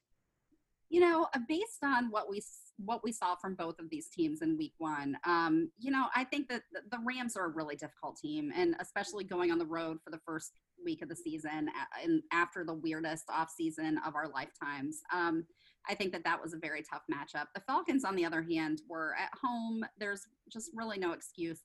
[0.91, 2.43] You know, uh, based on what we
[2.85, 6.25] what we saw from both of these teams in Week One, um, you know, I
[6.25, 9.99] think that the Rams are a really difficult team, and especially going on the road
[10.05, 10.53] for the first
[10.85, 11.69] week of the season
[12.03, 15.01] and after the weirdest off season of our lifetimes.
[15.13, 15.47] Um,
[15.89, 17.47] I think that that was a very tough matchup.
[17.55, 19.85] The Falcons, on the other hand, were at home.
[19.99, 21.61] There's just really no excuse.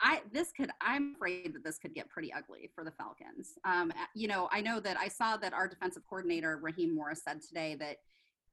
[0.00, 3.54] I this could I'm afraid that this could get pretty ugly for the Falcons.
[3.64, 7.40] Um, you know, I know that I saw that our defensive coordinator Raheem Morris said
[7.40, 7.98] today that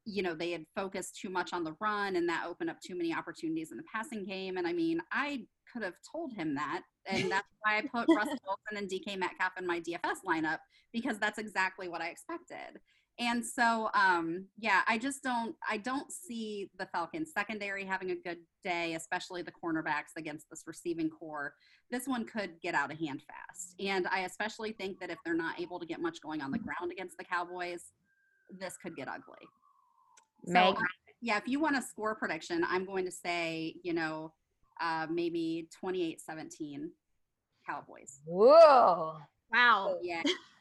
[0.06, 2.96] you know they had focused too much on the run and that opened up too
[2.96, 4.58] many opportunities in the passing game.
[4.58, 8.38] And I mean, I could have told him that, and that's why I put Russell
[8.46, 10.60] Wilson and DK Metcalf in my DFS lineup
[10.94, 12.80] because that's exactly what I expected.
[13.20, 18.16] And so, um, yeah, I just don't, I don't see the Falcons secondary having a
[18.16, 21.54] good day, especially the cornerbacks against this receiving corps.
[21.92, 23.76] This one could get out of hand fast.
[23.78, 26.60] And I especially think that if they're not able to get much going on the
[26.60, 27.92] ground against the Cowboys,
[28.58, 29.48] this could get ugly.
[30.46, 30.78] Meg.
[30.78, 30.84] So,
[31.22, 34.32] yeah, if you want a score prediction, I'm going to say, you know,
[34.80, 36.90] uh, maybe 28 17
[37.68, 38.22] Cowboys.
[38.26, 39.18] Whoa.
[39.52, 39.98] Wow.
[40.02, 40.24] Yeah.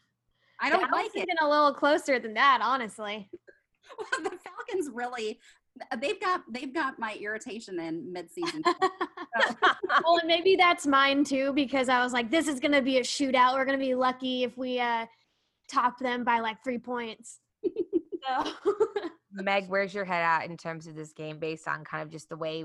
[0.60, 1.22] I don't like it.
[1.22, 3.30] Even a little closer than that, honestly.
[3.98, 5.38] well, the Falcons really
[6.00, 8.62] they've got they've got my irritation in midseason.
[10.04, 13.02] well, and maybe that's mine too because I was like, this is gonna be a
[13.02, 13.54] shootout.
[13.54, 15.06] We're gonna be lucky if we uh
[15.68, 17.40] top them by like three points.
[17.64, 18.52] so.
[19.32, 22.28] Meg, where's your head at in terms of this game, based on kind of just
[22.28, 22.64] the way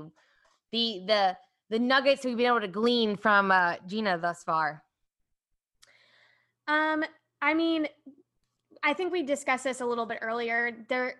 [0.72, 1.36] the the
[1.70, 4.82] the nuggets we've been able to glean from uh, Jeanna thus far?
[6.66, 7.04] Um,
[7.44, 7.86] I mean,
[8.82, 10.72] I think we discussed this a little bit earlier.
[10.88, 11.16] They're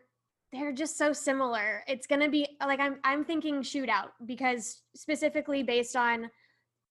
[0.53, 1.85] they're just so similar.
[1.87, 6.31] It's gonna be like I'm I'm thinking shootout because specifically based on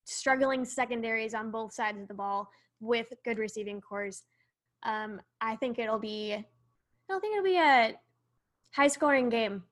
[0.03, 2.47] struggling secondaries on both sides of the ball
[2.79, 4.21] with good receiving corps.
[4.83, 6.45] Um, I think it'll be I
[7.09, 7.95] don't think it'll be a
[8.75, 9.63] high scoring game.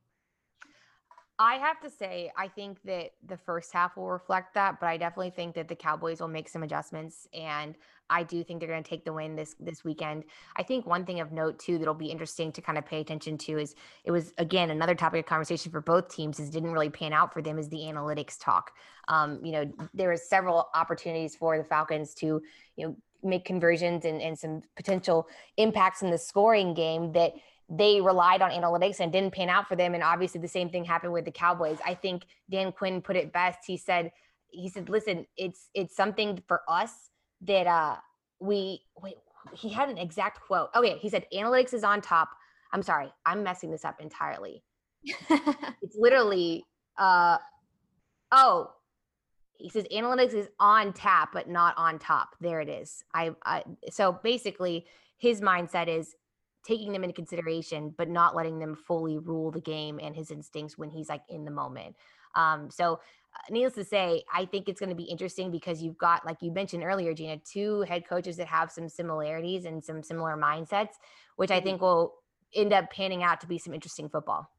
[1.42, 4.98] I have to say, I think that the first half will reflect that, but I
[4.98, 7.74] definitely think that the Cowboys will make some adjustments, and
[8.12, 10.26] I do think they're going to take the win this this weekend.
[10.56, 13.40] I think one thing of note too that'll be interesting to kind of pay attention
[13.40, 13.74] to is
[14.04, 16.40] it was again another topic of conversation for both teams.
[16.40, 18.74] Is didn't really pan out for them is the analytics talk.
[19.08, 22.40] Um, you know, there was several opportunities for the Falcons to
[22.76, 25.28] you know make conversions and, and some potential
[25.58, 27.34] impacts in the scoring game that
[27.74, 29.94] they relied on analytics and didn't pan out for them.
[29.94, 31.78] And obviously the same thing happened with the Cowboys.
[31.86, 33.60] I think Dan Quinn put it best.
[33.66, 34.12] He said,
[34.50, 36.92] he said, listen, it's it's something for us
[37.44, 37.96] that uh
[38.42, 39.16] we wait,
[39.54, 40.70] he had an exact quote.
[40.74, 42.30] Oh yeah, he said analytics is on top.
[42.74, 44.64] I'm sorry, I'm messing this up entirely.
[45.04, 46.66] it's literally
[46.98, 47.38] uh
[48.34, 48.72] oh
[49.58, 53.64] he says analytics is on tap but not on top there it is I, I
[53.90, 54.86] so basically
[55.18, 56.16] his mindset is
[56.66, 60.78] taking them into consideration but not letting them fully rule the game and his instincts
[60.78, 61.96] when he's like in the moment
[62.36, 65.98] um so uh, needless to say i think it's going to be interesting because you've
[65.98, 70.04] got like you mentioned earlier jeanna two head coaches that have some similarities and some
[70.04, 70.96] similar mindsets
[71.36, 71.64] which i Mhm.
[71.64, 72.14] think will
[72.54, 74.50] end up panning out to be some interesting football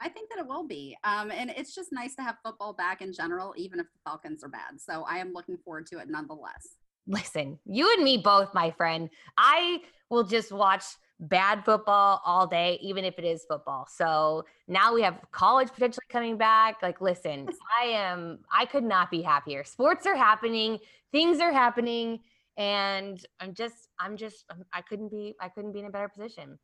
[0.00, 0.96] I think that it will be.
[1.02, 4.44] Um, and it's just nice to have football back in general, even if the Falcons
[4.44, 4.80] are bad.
[4.80, 6.76] So I am looking forward to it nonetheless.
[7.08, 9.10] listen, you and me both, my friend.
[9.36, 10.84] I will just watch
[11.20, 13.86] bad football all day, even if it is football.
[13.90, 16.76] So now we have college potentially coming back.
[16.82, 17.48] Like, listen,
[17.82, 19.64] I am, I could not be happier.
[19.64, 20.78] Sports are happening,
[21.12, 22.20] things are happening.
[22.56, 26.58] And I'm just, I'm just, I'm, couldn't be, I couldn't be in a better position.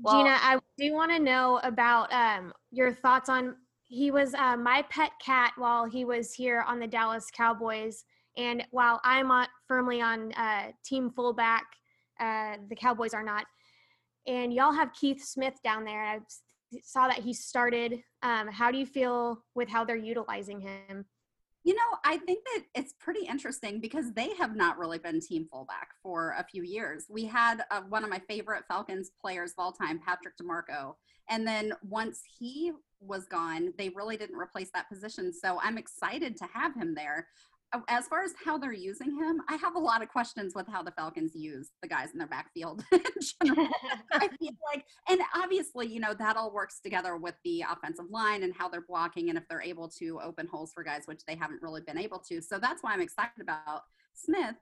[0.00, 3.56] Well- Jeanna, I do want to know about um, your thoughts on.
[3.90, 8.04] He was uh, my pet cat while he was here on the Dallas Cowboys,
[8.36, 11.64] and while I'm on, firmly on uh, team fullback,
[12.20, 13.46] uh, the Cowboys are not.
[14.28, 16.04] And y'all have Keith Smith down there.
[16.04, 16.20] I
[16.82, 18.02] saw that he started.
[18.22, 21.06] Um, how do you feel with how they're utilizing him?
[21.64, 25.48] You know, I think that it's pretty interesting because they have not really been team
[25.50, 27.06] fullback for a few years.
[27.08, 30.94] We had uh, one of my favorite Falcons players of all time, Patrick DiMarco.
[31.28, 35.32] And then once he was gone, they really didn't replace that position.
[35.32, 37.28] So I'm excited to have him there.
[37.72, 40.66] Uh, As far as how they're using him, I have a lot of questions with
[40.68, 43.00] how the Falcons use the guys in their backfield in
[43.42, 43.68] general.
[44.12, 48.42] I feel like, and obviously, you know, that all works together with the offensive line
[48.42, 51.36] and how they're blocking and if they're able to open holes for guys, which they
[51.36, 52.40] haven't really been able to.
[52.40, 53.82] So that's why I'm excited about
[54.14, 54.56] Smith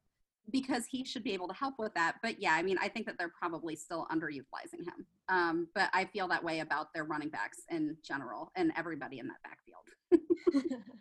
[0.53, 2.17] because he should be able to help with that.
[2.23, 5.07] But yeah, I mean, I think that they're probably still underutilizing him.
[5.29, 9.27] Um, but I feel that way about their running backs in general and everybody in
[9.29, 10.83] that backfield.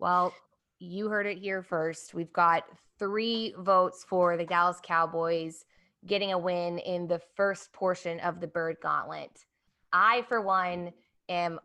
[0.00, 0.32] Well,
[0.80, 2.14] you heard it here first.
[2.14, 2.64] We've got
[2.98, 5.64] three votes for the Dallas Cowboys
[6.06, 9.44] getting a win in the first portion of the Bird Gauntlet.
[9.92, 10.92] I, for one,
[11.28, 11.60] am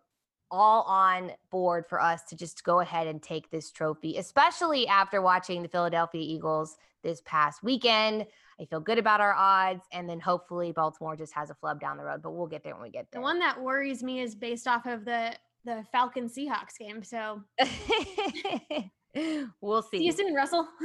[0.51, 5.21] all on board for us to just go ahead and take this trophy, especially after
[5.21, 8.25] watching the Philadelphia Eagles this past weekend.
[8.59, 11.97] I feel good about our odds, and then hopefully Baltimore just has a flub down
[11.97, 13.21] the road, but we'll get there when we get there.
[13.21, 17.03] The one that worries me is based off of the the Falcon Seahawks game.
[17.03, 17.41] So
[19.61, 19.99] we'll see.
[19.99, 20.67] see you soon, Russell.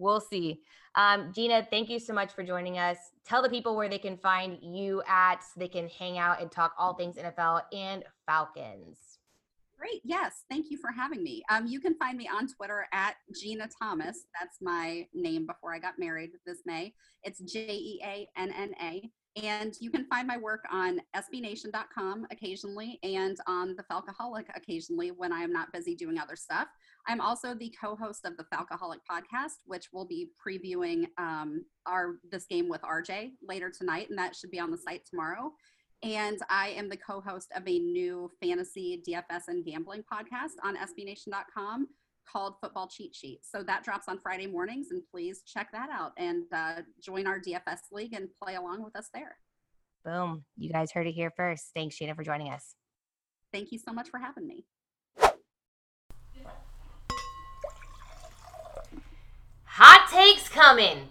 [0.00, 0.62] We'll see.
[0.94, 2.96] Um, Jeanna, thank you so much for joining us.
[3.26, 6.50] Tell the people where they can find you at so they can hang out and
[6.50, 9.18] talk all things NFL and Falcons.
[9.78, 10.00] Great.
[10.02, 10.44] Yes.
[10.50, 11.42] Thank you for having me.
[11.50, 14.24] Um, you can find me on Twitter at Jeanna Thomas.
[14.38, 16.94] That's my name before I got married this May.
[17.22, 19.10] It's J E A N N A.
[19.42, 25.32] And you can find my work on SBNation.com occasionally and on the Falcoholic occasionally when
[25.32, 26.66] I am not busy doing other stuff.
[27.06, 32.46] I'm also the co-host of the Falcoholic podcast, which will be previewing um, our this
[32.46, 35.52] game with RJ later tonight, and that should be on the site tomorrow
[36.02, 41.88] and I am the co-host of a new fantasy DFS and gambling podcast on SBNation.com
[42.30, 43.40] called Football Cheat Sheet.
[43.42, 47.38] So that drops on Friday mornings, and please check that out and uh, join our
[47.38, 49.36] DFS league and play along with us there.
[50.04, 50.44] Boom.
[50.56, 51.70] You guys heard it here first.
[51.74, 52.74] Thanks, Jeanna, for joining us.
[53.52, 54.64] Thank you so much for having me.
[60.10, 61.08] Hot takes coming.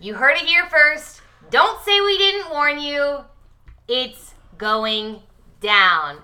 [0.00, 1.20] You heard it here first.
[1.50, 3.24] Don't say we didn't warn you.
[3.88, 5.22] It's going
[5.60, 6.18] down.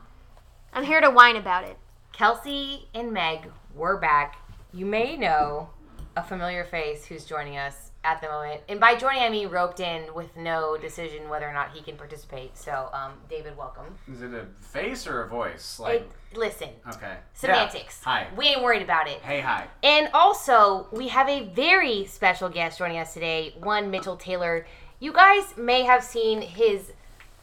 [0.72, 1.79] I'm here to whine about it.
[2.12, 4.37] Kelsey and Meg, we're back.
[4.72, 5.70] You may know
[6.16, 8.63] a familiar face who's joining us at the moment.
[8.69, 11.97] And by joining, I mean roped in with no decision whether or not he can
[11.97, 12.57] participate.
[12.57, 13.85] So, um, David, welcome.
[14.11, 15.79] Is it a face or a voice?
[15.79, 16.01] Like,
[16.33, 17.17] It, listen, okay.
[17.35, 18.01] semantics.
[18.07, 18.13] Yeah.
[18.13, 18.27] Hi.
[18.37, 19.21] We ain't worried about it.
[19.21, 19.67] Hey, hi.
[19.83, 24.67] And also, we have a very special guest joining us today, one Mitchell Taylor.
[24.99, 26.93] You guys may have seen his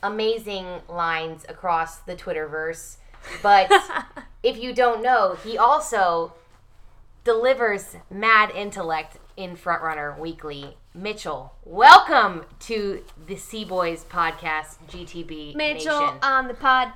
[0.02, 2.98] amazing lines across the Twitterverse,
[3.44, 3.72] but
[4.44, 6.34] if you don't know, he also
[7.24, 10.76] delivers mad intellect in Frontrunner Weekly.
[10.94, 16.18] Mitchell, welcome to the Sea Boys podcast, GTB Mitchell Nation.
[16.24, 16.92] on the pod.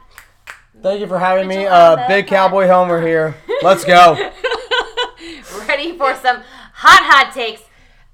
[0.81, 1.57] Thank you for having me.
[1.57, 2.29] Mitchell on Uh, Big pod.
[2.35, 3.35] Cowboy Homer here.
[3.61, 4.13] Let's go.
[5.67, 6.37] ready for some
[6.73, 7.61] hot hot takes.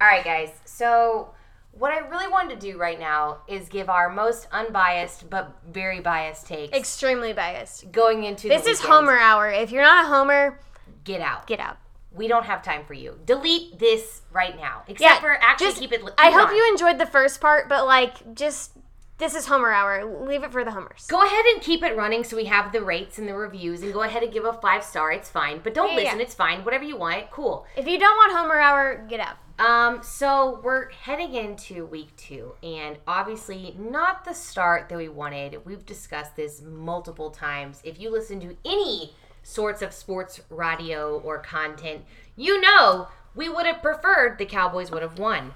[0.00, 0.50] All right, guys.
[0.66, 1.30] So,
[1.72, 6.00] what I really wanted to do right now is give our most unbiased but very
[6.00, 7.90] biased takes Extremely biased.
[7.92, 8.94] going into This the is weekend.
[8.94, 9.48] Homer hour.
[9.50, 10.60] If you're not a Homer,
[11.04, 11.46] Get out.
[11.46, 11.78] get out.
[12.18, 13.18] We don't have time for you.
[13.24, 14.82] Delete this right now.
[14.88, 16.00] Except Yeah, for actually just- keep it.
[16.04, 16.56] Keep I hope on.
[16.56, 18.72] you enjoyed the first part, but like, just
[19.18, 20.04] this is Homer Hour.
[20.26, 21.06] Leave it for the Homers.
[21.08, 23.92] Go ahead and keep it running so we have the rates and the reviews and
[23.92, 25.10] go ahead and give a five star.
[25.10, 25.60] It's fine.
[25.62, 26.04] But don't Yeah, yeah.
[26.04, 26.64] listen, it's fine.
[26.64, 27.66] Whatever you want, cool.
[27.76, 29.36] If you don't want Homer Hour, get out.
[29.58, 35.64] Um, so we're heading into week two, and obviously not the start that we wanted.
[35.64, 37.80] We've discussed this multiple times.
[37.82, 39.14] If you listen to any
[39.48, 42.04] sorts of sports radio or content,
[42.36, 45.54] you know we would have preferred the Cowboys would have won.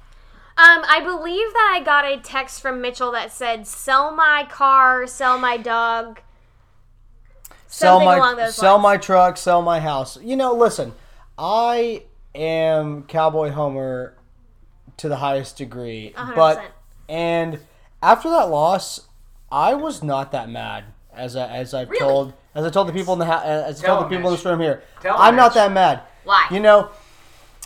[0.54, 5.06] Um, I believe that I got a text from Mitchell that said, "Sell my car,
[5.06, 6.20] sell my dog."
[7.72, 8.82] sell my along those sell lines.
[8.82, 10.18] my truck, sell my house.
[10.20, 10.92] You know, listen,
[11.38, 12.02] I
[12.34, 14.14] am Cowboy Homer
[14.98, 16.64] to the highest degree, hundred but
[17.08, 17.60] and
[18.02, 19.08] after that loss,
[19.50, 20.84] I was not that mad
[21.14, 23.86] as I, as I've told as I told the people in the ha- as I
[23.86, 24.82] told the them, people in this room here.
[25.00, 26.02] Tell I'm not that mad.
[26.24, 26.46] Why?
[26.50, 26.90] You know,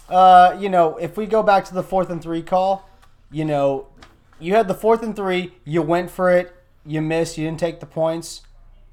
[0.09, 2.89] uh, you know, if we go back to the fourth and three call,
[3.31, 3.89] you know,
[4.39, 7.81] you had the fourth and three, you went for it, you missed, you didn't take
[7.81, 8.43] the points.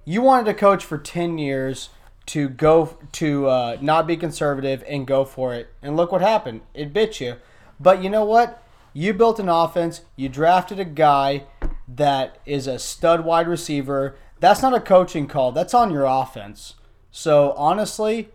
[0.06, 1.90] You wanted to coach for ten years
[2.26, 6.62] to go to uh, not be conservative and go for it, and look what happened.
[6.74, 7.36] It bit you.
[7.80, 8.62] But you know what?
[8.94, 10.02] You built an offense.
[10.16, 11.46] You drafted a guy
[11.88, 14.16] that is a stud wide receiver.
[14.44, 15.54] That's not a coaching call.
[15.54, 16.74] That's on your offense.
[17.12, 18.28] So honestly,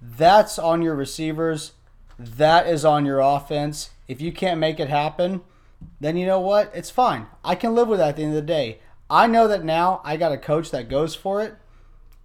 [0.00, 1.74] that's on your receivers.
[2.18, 3.90] That is on your offense.
[4.08, 5.42] If you can't make it happen,
[6.00, 6.72] then you know what?
[6.74, 7.28] It's fine.
[7.44, 8.80] I can live with that at the end of the day.
[9.08, 11.54] I know that now I got a coach that goes for it,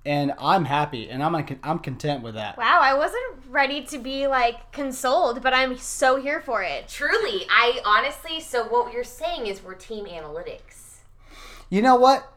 [0.04, 2.58] and I'm happy and I'm I'm content with that.
[2.58, 6.88] Wow, I wasn't ready to be like consoled, but I'm so here for it.
[6.88, 8.40] Truly, I honestly.
[8.40, 11.02] So what you're saying is we're team analytics.
[11.70, 12.34] You know what?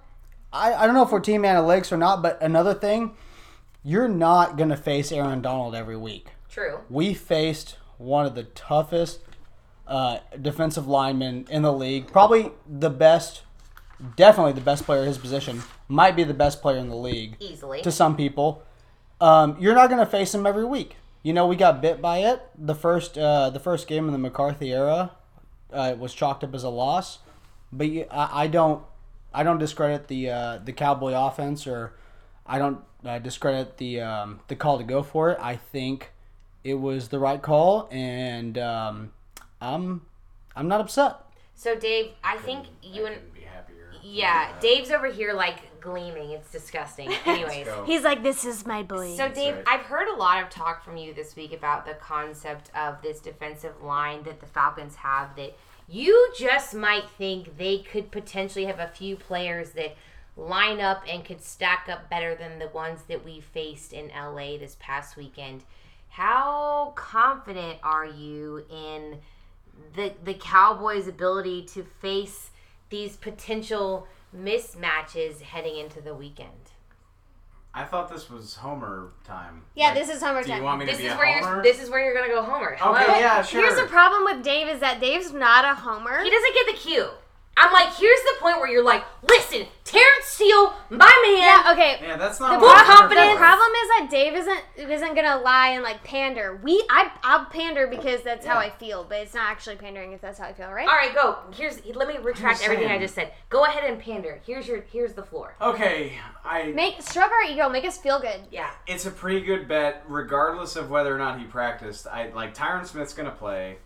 [0.53, 3.17] I, I don't know if we're team analytics or not, but another thing,
[3.83, 6.29] you're not going to face Aaron Donald every week.
[6.49, 6.81] True.
[6.89, 9.21] We faced one of the toughest
[9.87, 12.11] uh, defensive linemen in the league.
[12.13, 13.43] Probably the best,
[14.17, 15.63] definitely the best player at his position.
[15.89, 17.83] Might be the best player in the league Easily.
[17.83, 18.63] to some people.
[19.21, 20.97] Um, you're not going to face him every week.
[21.23, 22.41] You know, we got bit by it.
[22.57, 25.13] The first, uh, the first game in the McCarthy era
[25.73, 27.19] uh, was chalked up as a loss.
[27.73, 28.83] But you, I, I don't,
[29.33, 31.95] I don't discredit the uh, the Cowboy offense, or
[32.47, 35.39] I don't uh, discredit the um, the call to go for it.
[35.41, 36.13] I think
[36.65, 39.13] it was the right call, and um,
[39.61, 40.03] I'm
[40.57, 41.17] I'm not upset.
[41.55, 43.93] So Dave, I think you and be happier.
[44.03, 46.31] yeah, Dave's over here like gleaming.
[46.31, 47.13] It's disgusting.
[47.27, 47.69] Anyways.
[47.87, 49.65] He's like, "This is my boy." So, Dave, right.
[49.67, 53.21] I've heard a lot of talk from you this week about the concept of this
[53.21, 55.57] defensive line that the Falcons have that
[55.91, 59.97] you just might think they could potentially have a few players that
[60.37, 64.57] line up and could stack up better than the ones that we faced in LA
[64.57, 65.65] this past weekend.
[66.11, 69.19] How confident are you in
[69.95, 72.51] the the Cowboys' ability to face
[72.89, 76.73] these potential mismatches heading into the weekend?
[77.73, 79.63] I thought this was Homer time.
[79.75, 80.51] Yeah, Like, this is Homer time.
[80.51, 81.55] Do you want me to be is a where Homer?
[81.57, 81.63] you're.
[81.63, 82.77] This is where you're gonna go Homer.
[82.79, 82.99] Hello.
[82.99, 83.61] okay, yeah, sure.
[83.63, 86.21] Here's the problem with Dave is that Dave's not a homer.
[86.23, 87.09] He doesn't get the cue.
[87.57, 91.37] I'm like, here's the point where you're like, listen, Terence Steele, my man.
[91.37, 91.99] Yeah, okay.
[92.01, 93.33] Yeah, that's not Full what pro- confidence.
[93.33, 96.59] the problem is that Dave isn't isn't gonna lie and like pander.
[96.63, 100.23] We I I'll pander because that's how I feel, but it's not actually pandering if
[100.23, 100.89] that's how I feel, right?
[100.89, 101.37] All right, go.
[101.55, 101.85] Here's.
[101.95, 103.33] Let me retract everything I just said.
[103.51, 104.41] Go ahead and pander.
[104.47, 104.81] Here's your.
[104.91, 105.55] Here's the floor.
[105.61, 106.13] Okay,
[106.45, 106.69] I.
[106.73, 108.41] Make stroke our ego, make us feel good.
[108.51, 108.71] Yeah.
[108.87, 112.07] It's a pretty good bet, regardless of whether or not he practiced.
[112.07, 113.77] I like Tyron Smith's gonna play,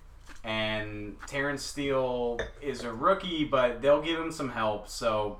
[0.44, 4.88] and Terence Steele is a rookie, but they'll give him some help.
[4.88, 5.38] So,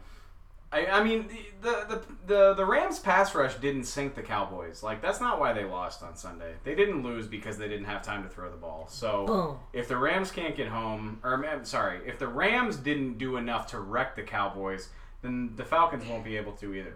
[0.73, 1.29] I, I mean,
[1.61, 4.83] the, the the the Rams pass rush didn't sink the Cowboys.
[4.83, 6.55] Like that's not why they lost on Sunday.
[6.65, 8.87] They didn't lose because they didn't have time to throw the ball.
[8.89, 9.59] So, Boom.
[9.73, 13.67] if the Rams can't get home, or I'm sorry, if the Rams didn't do enough
[13.69, 14.89] to wreck the Cowboys,
[15.23, 16.95] then the Falcons won't be able to either.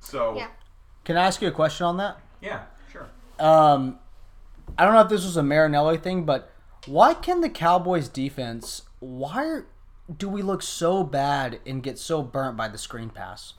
[0.00, 0.48] So, Yeah.
[1.04, 2.18] Can I ask you a question on that?
[2.40, 3.06] yeah sure.
[3.38, 3.98] Um,
[4.76, 6.52] I don't know if this was a Marinelli thing, but
[6.88, 8.82] why can the Cowboys defense?
[9.00, 9.60] Why
[10.16, 13.54] do we look so bad and get so burnt by the screen pass?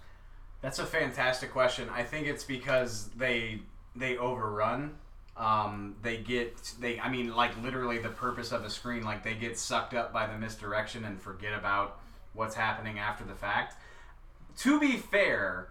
[0.62, 1.88] That's a fantastic question.
[1.90, 3.62] I think it's because they
[3.96, 4.96] they overrun.
[5.38, 7.00] Um, they get they.
[7.00, 9.04] I mean, like literally the purpose of a screen.
[9.04, 12.00] Like they get sucked up by the misdirection and forget about
[12.34, 13.76] what's happening after the fact.
[14.58, 15.70] To be fair,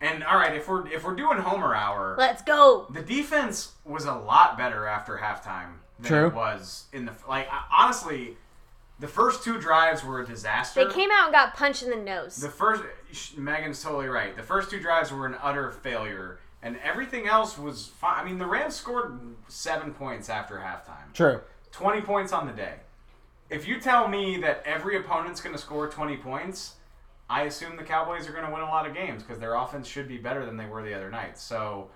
[0.00, 2.86] and all right, if we're if we're doing Homer hour, Let's go.
[2.90, 6.26] the defense was a lot better after halftime than True.
[6.28, 7.48] it was in the like.
[7.72, 8.36] Honestly,
[9.00, 10.84] the first two drives were a disaster.
[10.84, 12.36] They came out and got punched in the nose.
[12.36, 12.82] The first,
[13.36, 14.36] Megan's totally right.
[14.36, 18.20] The first two drives were an utter failure, and everything else was fine.
[18.20, 21.40] I mean, the Rams scored seven points after halftime, True.
[21.72, 22.74] 20 points on the day.
[23.50, 26.74] if you tell me that every opponent's going to score 20 points,
[27.28, 29.88] I assume the Cowboys are going to win a lot of games because their offense
[29.88, 31.38] should be better than they were the other night.
[31.38, 31.88] So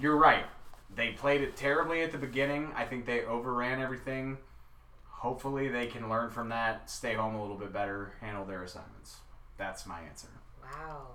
[0.00, 0.44] you're right.
[0.94, 2.70] They played it terribly at the beginning.
[2.76, 4.38] I think they overran everything.
[5.06, 9.16] Hopefully, they can learn from that, stay home a little bit better, handle their assignments.
[9.56, 10.28] That's my answer.
[10.62, 11.06] Wow.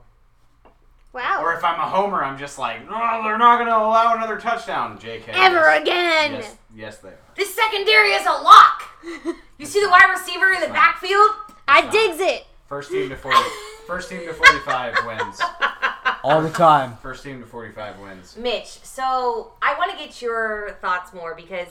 [1.14, 1.40] Wow.
[1.44, 4.38] Or if I'm a homer, I'm just like, no, they're not going to allow another
[4.40, 5.30] touchdown, JK.
[5.30, 5.82] Ever Yes.
[5.82, 6.34] again.
[6.34, 7.20] Yes, yes, they are.
[7.36, 8.84] This secondary is a lock.
[9.60, 11.30] You see the wide receiver in the backfield?
[11.68, 12.46] I digs it.
[12.68, 13.38] First team to 40,
[13.86, 15.42] first team to 45 wins.
[16.24, 16.98] All the time.
[17.02, 18.38] First team to 45 wins.
[18.38, 21.68] Mitch, so I want to get your thoughts more because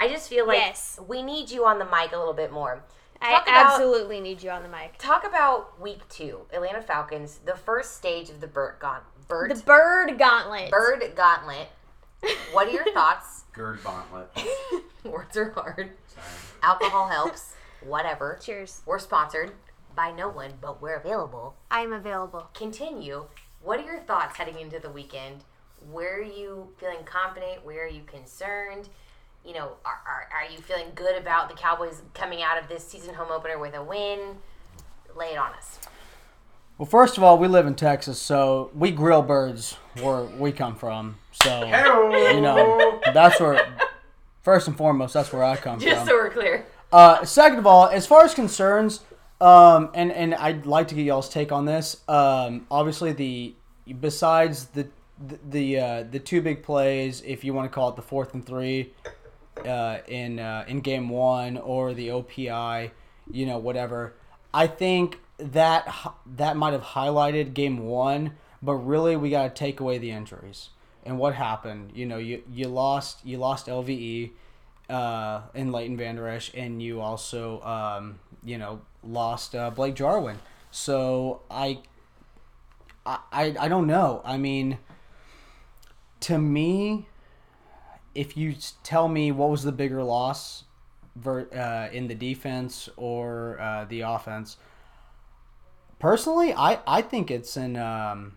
[0.00, 0.98] I just feel like Yes.
[1.06, 2.82] we need you on the mic a little bit more.
[3.20, 4.98] I about- absolutely need you on the mic.
[4.98, 9.62] Talk about week two, Atlanta Falcons, the first stage of the bird gaunt, bird, The
[9.62, 10.70] bird gauntlet.
[10.72, 11.68] bird gauntlet.
[12.50, 13.44] What are your thoughts?
[13.52, 14.30] Gird Gauntlet.
[15.04, 15.90] Words are hard.
[16.06, 16.26] Sorry.
[16.62, 17.54] Alcohol helps.
[17.82, 18.38] Whatever.
[18.42, 18.80] Cheers.
[18.86, 19.52] We're sponsored
[19.94, 21.54] by no one, but we're available.
[21.70, 22.48] I'm available.
[22.54, 23.26] Continue.
[23.62, 25.44] What are your thoughts heading into the weekend?
[25.90, 27.64] Where are you feeling confident?
[27.64, 28.88] Where are you concerned?
[29.44, 32.86] You know, are, are, are you feeling good about the Cowboys coming out of this
[32.86, 34.36] season home opener with a win?
[35.16, 35.78] Lay it on us.
[36.78, 40.74] Well, first of all, we live in Texas, so we grill birds where we come
[40.74, 41.16] from.
[41.32, 43.66] So you know that's where.
[44.42, 45.94] First and foremost, that's where I come Just from.
[45.94, 46.66] Just so we're clear.
[46.92, 49.00] Uh, second of all, as far as concerns,
[49.42, 52.00] um, and and I'd like to get y'all's take on this.
[52.06, 53.54] Um, obviously, the
[54.00, 54.86] besides the
[55.48, 58.46] the uh, the two big plays, if you want to call it the fourth and
[58.46, 58.92] three,
[59.66, 62.92] uh, in uh, in game one or the OPI,
[63.32, 64.14] you know, whatever.
[64.54, 65.92] I think that
[66.36, 70.68] that might have highlighted game one, but really we got to take away the injuries
[71.04, 71.90] and what happened.
[71.94, 74.30] You know, you you lost you lost LVE
[74.88, 80.38] uh, in Leighton Vander Esch, and you also um, you know lost uh, Blake Jarwin.
[80.70, 81.80] So I,
[83.04, 84.22] I I don't know.
[84.24, 84.78] I mean,
[86.20, 87.08] to me,
[88.14, 90.64] if you tell me what was the bigger loss
[91.16, 94.56] ver, uh, in the defense or uh, the offense,
[95.98, 97.76] personally, I, I think it's in.
[97.76, 98.36] Um,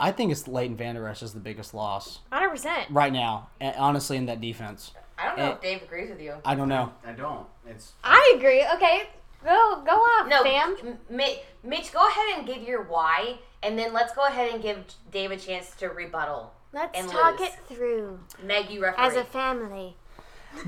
[0.00, 2.86] I think it's Leighton Vander Esch is the biggest loss 100%.
[2.90, 4.92] right now, honestly, in that defense.
[5.18, 5.52] I don't know Eh.
[5.52, 6.34] if Dave agrees with you.
[6.44, 6.92] I don't know.
[7.06, 7.46] I don't.
[7.66, 8.64] It's I agree.
[8.74, 9.08] Okay.
[9.44, 10.76] Go go off, No, fam.
[11.10, 11.20] M-
[11.62, 14.78] Mitch, go ahead and give your why, and then let's go ahead and give
[15.12, 16.52] Dave a chance to rebuttal.
[16.72, 17.48] Let's and talk lose.
[17.48, 19.04] it through Meg, you referee.
[19.06, 19.96] as a family.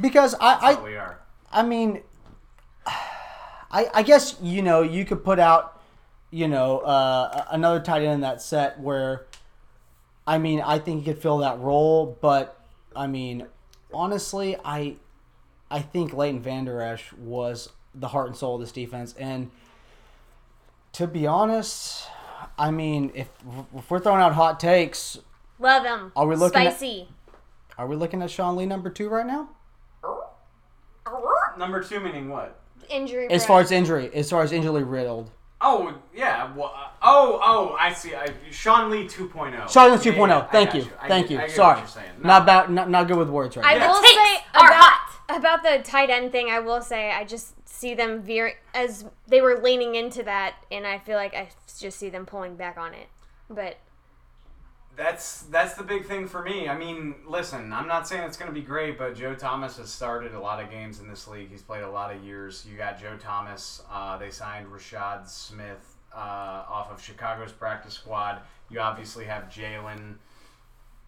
[0.01, 1.19] Because I, what I we are.
[1.53, 2.03] I mean,
[2.87, 5.81] I, I guess you know you could put out,
[6.31, 9.27] you know, uh, another tight end in that set where,
[10.27, 12.59] I mean, I think he could fill that role, but
[12.95, 13.47] I mean,
[13.93, 14.97] honestly, I,
[15.70, 19.51] I think Leighton Vander Esch was the heart and soul of this defense, and
[20.93, 22.07] to be honest,
[22.59, 23.28] I mean, if,
[23.76, 25.18] if we're throwing out hot takes,
[25.59, 26.11] Love him.
[26.16, 27.09] Are we looking at- Spicy.
[27.76, 29.51] are we looking at Sean Lee number two right now?
[31.59, 32.59] Number two meaning what?
[32.88, 33.28] Injury.
[33.30, 35.30] As far as injury, as far as injury riddled.
[35.63, 36.53] Oh yeah.
[36.55, 38.15] Well, uh, oh oh, I see.
[38.15, 39.69] I, Sean Lee 2.0.
[39.71, 40.29] Sean Lee Yeah, 2.0.
[40.29, 40.91] yeah, I Thank got you.
[41.01, 41.41] I Thank get- you.
[41.41, 41.75] I Sorry.
[41.75, 42.11] What you're saying.
[42.23, 42.27] No.
[42.29, 43.89] Not about not, not good with words right I now.
[43.93, 46.49] will say about, about the tight end thing.
[46.51, 50.87] I will say I just see them veer as they were leaning into that, and
[50.87, 51.49] I feel like I
[51.79, 53.09] just see them pulling back on it.
[53.49, 53.77] But
[54.97, 56.68] That's that's the big thing for me.
[56.68, 59.91] I mean, listen, I'm not saying it's going to be great, but Joe Thomas has
[59.91, 61.51] started a lot of games in this league.
[61.51, 62.66] He's played a lot of years.
[62.70, 63.82] You got Joe Thomas.
[63.91, 68.41] Uh, they signed Rashad Smith uh, off of Chicago's practice squad.
[68.68, 70.16] You obviously have Jaylon.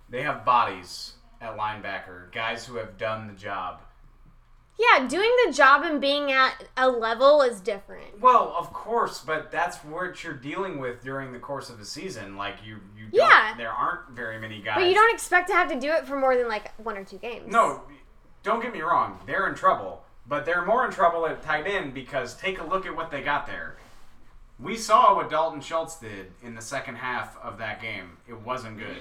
[0.09, 3.81] They have bodies at linebacker, guys who have done the job.
[4.79, 8.21] Yeah, doing the job and being at a level is different.
[8.21, 12.37] Well, of course, but that's what you're dealing with during the course of a season.
[12.37, 13.55] Like you, you don't, Yeah.
[13.57, 14.77] there aren't very many guys.
[14.77, 17.05] But you don't expect to have to do it for more than like one or
[17.05, 17.53] two games.
[17.53, 17.83] No,
[18.43, 19.21] don't get me wrong.
[19.27, 22.87] They're in trouble, but they're more in trouble at tight end because take a look
[22.87, 23.77] at what they got there.
[24.59, 28.17] We saw what Dalton Schultz did in the second half of that game.
[28.27, 28.97] It wasn't good.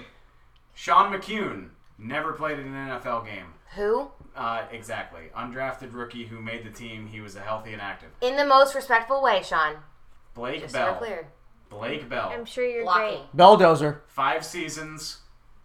[0.74, 3.54] Sean McKeon never played in an NFL game.
[3.76, 4.12] Who?
[4.36, 5.24] Uh, exactly.
[5.36, 7.08] Undrafted rookie who made the team.
[7.08, 8.10] He was a healthy and active.
[8.22, 9.76] In the most respectful way, Sean.
[10.34, 10.96] Blake Just so Bell.
[10.96, 11.28] clear.
[11.70, 12.30] Blake Bell.
[12.34, 13.20] I'm sure you're Blocking.
[13.20, 13.36] great.
[13.38, 14.00] Belldozer.
[14.08, 15.18] Five seasons.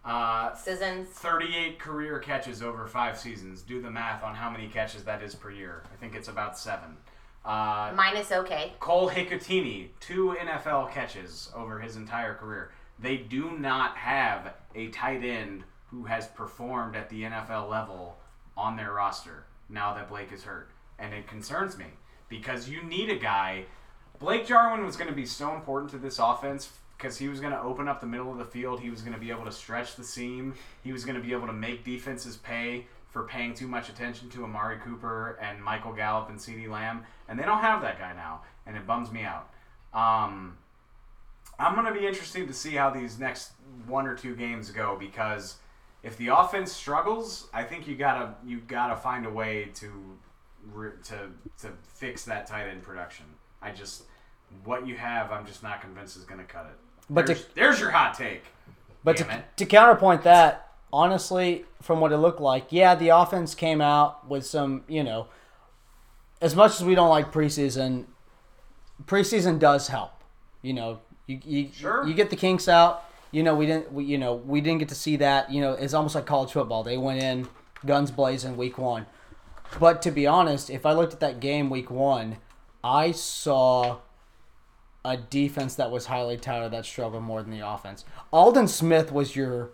[0.03, 1.09] Uh, Seasons.
[1.09, 3.61] 38 career catches over five seasons.
[3.61, 5.83] Do the math on how many catches that is per year.
[5.91, 6.95] I think it's about seven.
[7.43, 8.73] Uh, Minus okay.
[8.79, 12.71] Cole Hikutini, two NFL catches over his entire career.
[12.99, 18.16] They do not have a tight end who has performed at the NFL level
[18.57, 20.69] on their roster now that Blake is hurt.
[20.99, 21.85] and it concerns me
[22.27, 23.65] because you need a guy.
[24.19, 27.53] Blake Jarwin was going to be so important to this offense because he was going
[27.53, 28.79] to open up the middle of the field.
[28.79, 30.55] He was going to be able to stretch the seam.
[30.83, 34.29] He was going to be able to make defenses pay for paying too much attention
[34.31, 38.13] to Amari Cooper and Michael Gallup and CeeDee Lamb, and they don't have that guy
[38.13, 39.49] now, and it bums me out.
[39.93, 40.57] Um,
[41.59, 43.51] I'm going to be interested to see how these next
[43.87, 45.55] one or two games go because
[46.07, 50.17] if the offense struggles, I think you gotta you gotta find a way to
[51.03, 51.15] to
[51.59, 53.25] to fix that tight end production.
[53.61, 54.03] I just
[54.63, 56.79] what you have, I'm just not convinced is going to cut it.
[57.09, 58.43] But to- there's, there's your hot take.
[59.03, 63.81] But to, to counterpoint that, honestly, from what it looked like, yeah, the offense came
[63.81, 65.27] out with some, you know,
[66.41, 68.05] as much as we don't like preseason,
[69.05, 70.11] preseason does help.
[70.61, 72.05] You know, you you, Sure.
[72.07, 73.03] you get the kinks out.
[73.37, 75.51] You know, we didn't, we, you know, we didn't get to see that.
[75.51, 76.81] You know, it's almost like college football.
[76.81, 77.47] They went in
[77.85, 79.05] guns blazing week one.
[79.79, 82.37] But to be honest, if I looked at that game week one,
[82.83, 83.97] I saw
[85.05, 88.05] a defense that was highly touted that struggled more than the offense.
[88.33, 89.69] Aldon Smith was your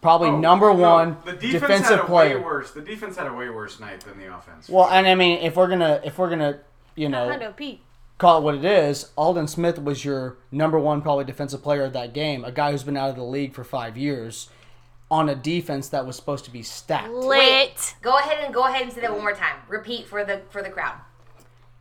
[0.00, 2.38] probably Oh, number no, one the defense defensive had a player.
[2.38, 2.70] Way worse.
[2.70, 4.70] The defense had a way worse night than the offense.
[4.70, 6.60] Well, and I mean, if we're gonna if we're gonna
[6.96, 7.82] you know Hundo Pete.
[8.22, 11.92] Call it what it is, Aldon Smith was your number one probably defensive player of
[11.94, 12.44] that game.
[12.44, 14.48] A guy who's been out of the league for five years
[15.10, 17.10] on a defense that was supposed to be stacked.
[17.10, 17.96] Lit.
[18.00, 19.56] Go ahead and go ahead and say that one more time.
[19.68, 21.00] Repeat for the for the crowd.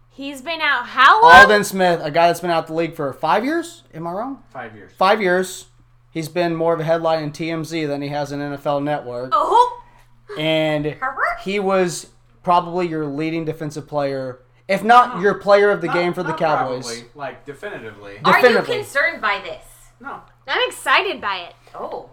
[0.09, 1.31] He's been out how long?
[1.31, 3.83] Aldon Smith, a guy that's been out the league for five years.
[3.93, 4.41] Am I wrong?
[4.49, 4.93] five years.
[4.97, 5.67] Five years.
[6.09, 9.29] He's been more of a headline in TMZ than he has in NFL Network.
[9.31, 9.83] Oh,
[10.39, 10.97] and
[11.43, 12.07] he was
[12.41, 16.33] probably your leading defensive player, if not your player of the Not- game for the
[16.33, 16.85] Cowboys.
[16.85, 18.19] Probably, like definitively.
[18.23, 18.57] definitively.
[18.57, 19.63] Are you concerned by this?
[19.99, 20.21] No.
[20.47, 21.55] I'm excited by it.
[21.75, 22.09] Oh.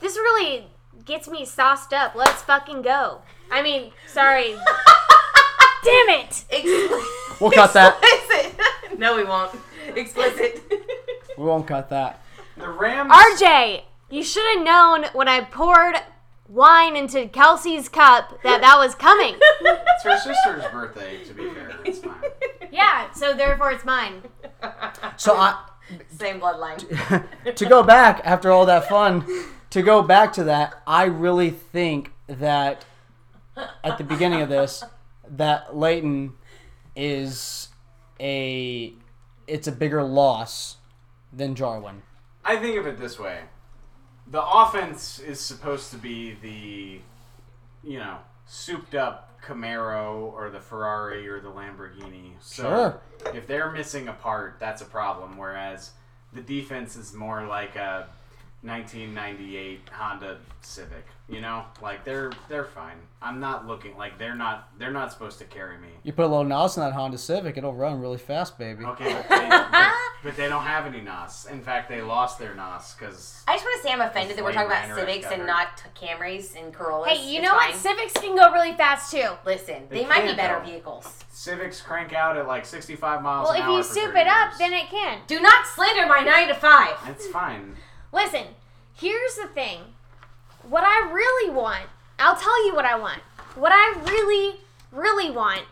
[0.00, 0.66] This really
[1.04, 2.14] gets me sauced up.
[2.14, 3.20] Let's fucking go.
[3.50, 4.54] I mean, sorry.
[5.84, 6.44] Damn it.
[6.50, 7.40] Explicit.
[7.40, 7.96] We'll cut that.
[8.98, 9.52] No, we won't.
[9.94, 10.60] Explicit.
[11.38, 12.20] We won't cut that.
[12.56, 13.12] The Rams.
[13.12, 15.96] RJ, you should have known when I poured
[16.48, 19.36] wine into Kelsey's cup that that was coming.
[20.00, 21.24] It's her sister's birthday.
[21.24, 22.14] To be fair, it's fine.
[22.70, 24.22] yeah, so therefore it's mine.
[25.16, 25.60] So I,
[26.16, 27.26] Same bloodline.
[27.56, 29.24] to go back after all that fun,
[29.70, 32.84] to go back to that, I really think that
[33.82, 34.84] at the beginning of this,
[35.28, 36.34] that Leighton
[36.94, 37.68] is
[38.20, 38.92] a
[39.46, 40.76] it's a bigger loss
[41.32, 42.02] than Jarwin.
[42.44, 43.40] I think of it this way:
[44.30, 47.00] the offense is supposed to be the,
[47.88, 52.32] you know, souped-up Camaro or the Ferrari or the Lamborghini.
[52.40, 53.00] So Sure.
[53.34, 55.36] if they're missing a part, that's a problem.
[55.38, 55.92] Whereas
[56.32, 58.08] the defense is more like a
[58.62, 61.04] 1998 Honda Civic.
[61.28, 62.96] You know, like they're they're fine.
[63.20, 65.88] I'm not looking like they're not they're not supposed to carry me.
[66.02, 68.84] You put a little NOS in that Honda Civic, it'll run really fast, baby.
[68.84, 69.92] Okay, but they, but,
[70.24, 71.44] but they don't have any NOS.
[71.46, 74.44] In fact, they lost their NOS because I just want to say I'm offended that
[74.44, 77.10] we're talking about Civics and not Camrys and Corollas.
[77.12, 77.72] Hey, you It's know what?
[77.72, 77.78] fine.
[77.78, 79.28] Civics can go really fast too.
[79.44, 80.70] Listen, They they, might be can't, better though.
[80.70, 81.18] vehicles.
[81.30, 83.76] Civics crank out at like 65 miles Well, an if hour.
[83.76, 84.58] you for soup 30 it up, years.
[84.58, 85.20] then it can.
[85.26, 86.96] Do not slander my nine to five.
[87.06, 87.76] It's fine.
[88.12, 88.44] Listen,
[88.94, 89.80] here's the thing.
[90.68, 91.84] What I really want,
[92.18, 93.20] I'll tell you what I want.
[93.54, 94.60] What I really,
[94.92, 95.62] really want.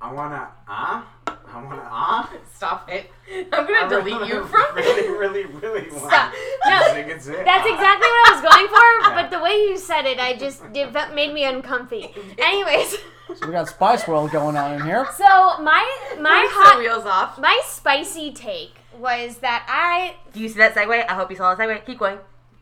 [0.00, 1.06] I wanna ah.
[1.26, 2.30] I wanna ah.
[2.54, 3.10] Stop it.
[3.52, 6.04] I'm gonna I delete really, you from really, really, really want.
[6.10, 6.32] Stop.
[6.66, 7.44] No, I think it's it.
[7.44, 8.74] That's exactly what I was going for,
[9.10, 9.22] Yeah.
[9.22, 12.14] but the way you said it, I just it that made me uncomfy.
[12.38, 12.96] Anyways,
[13.34, 15.06] So we got Spice World going on in here.
[15.16, 15.82] so my
[16.20, 17.38] my Set hot wheels off.
[17.38, 21.04] my spicy take was that I Do you see that segue?
[21.08, 21.84] I hope you saw the segue.
[21.86, 22.18] Keep going.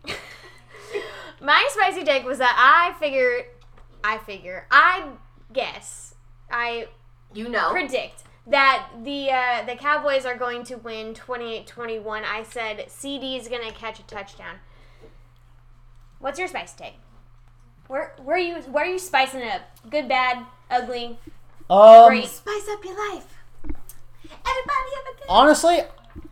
[1.40, 3.44] my spicy take was that I figured
[4.02, 5.08] I figure I
[5.52, 6.14] guess
[6.50, 6.88] I
[7.32, 7.70] You know.
[7.70, 12.24] predict that the uh, the Cowboys are going to win 28-21.
[12.24, 14.56] I said CeeDee is going to catch a touchdown.
[16.18, 16.94] What's your spice take?
[17.86, 19.62] Where where are you where are you spicing it up?
[19.90, 21.18] Good, bad, ugly,
[21.70, 22.26] Um, great.
[22.26, 23.26] Spice up your life.
[23.64, 25.26] Everybody have a good.
[25.28, 25.80] honestly,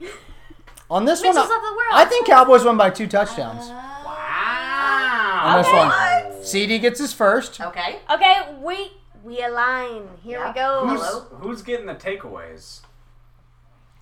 [0.90, 1.84] on this one, Mitchell's of the.
[1.92, 3.68] I think Cowboys won by two touchdowns.
[3.68, 5.40] Wow.
[5.44, 5.78] on this okay.
[5.78, 7.60] one, CeeDee gets his first.
[7.60, 7.98] Okay.
[8.10, 8.92] Okay, we
[9.24, 10.08] we align.
[10.22, 10.48] Here Yeah.
[10.48, 10.88] we go.
[10.88, 11.20] Who's, Hello?
[11.40, 12.80] who's getting the takeaways?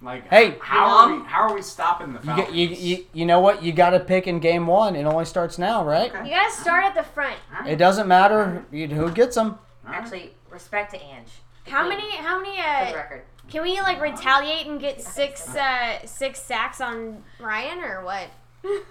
[0.02, 1.24] Like, Hey, how you are we?
[1.28, 2.46] How are we stopping the You, Falcons?
[2.48, 3.62] get, you, you, you know what?
[3.62, 4.96] You got to pick in game one.
[4.96, 6.10] It only starts now, right?
[6.24, 7.36] You gotta start at the front.
[7.66, 9.58] It doesn't matter who gets them.
[9.86, 11.28] Actually, respect to Ange.
[11.66, 13.22] How many how many For the uh record.
[13.50, 18.28] Can we like retaliate and get six uh six sacks on Ryan or what?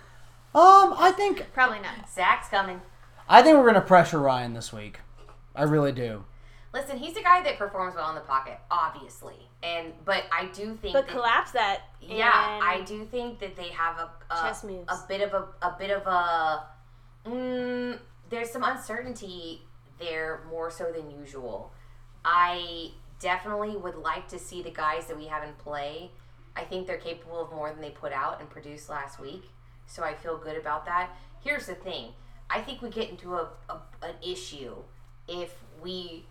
[0.52, 2.10] Um, I think Probably not.
[2.10, 2.82] Zach's coming.
[3.28, 5.00] I think we're gonna pressure Ryan this week.
[5.56, 6.24] I really do.
[6.74, 10.74] Listen, he's a guy that performs well in the pocket, obviously, and but I do
[10.76, 11.82] think But that, collapse that.
[12.02, 14.86] yeah, and- I do think that they have a a, Chess moves.
[14.88, 16.64] a bit of a a bit of a
[17.28, 18.00] mm,
[18.32, 19.62] there's some uncertainty
[20.00, 21.72] there more so than usual.
[22.26, 22.90] I
[23.20, 26.12] definitely would like to see the guys that we have in play.
[26.56, 29.50] I think they're capable of more than they put out and produced last week,
[29.88, 31.10] so I feel good about that.
[31.42, 32.14] Here's the thing:
[32.50, 34.76] I think we get into a, a an issue
[35.28, 36.26] if we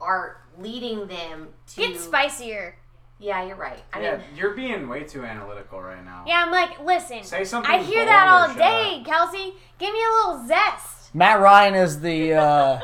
[0.00, 2.74] are leading them to Get spicier.
[3.18, 3.82] Yeah, you're right.
[3.94, 6.24] I yeah, mean, you're being way too analytical right now.
[6.26, 7.24] Yeah, I'm like, listen.
[7.24, 9.06] Say something I hear that all day, up.
[9.06, 9.54] Kelsey.
[9.78, 10.95] Give me a little zest.
[11.16, 12.80] Matt Ryan is the uh,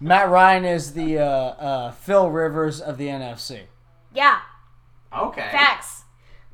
[0.00, 3.64] Matt Ryan is the uh, uh, Phil Rivers of the NFC.
[4.14, 4.38] Yeah,
[5.16, 5.48] Okay.
[5.52, 6.04] facts.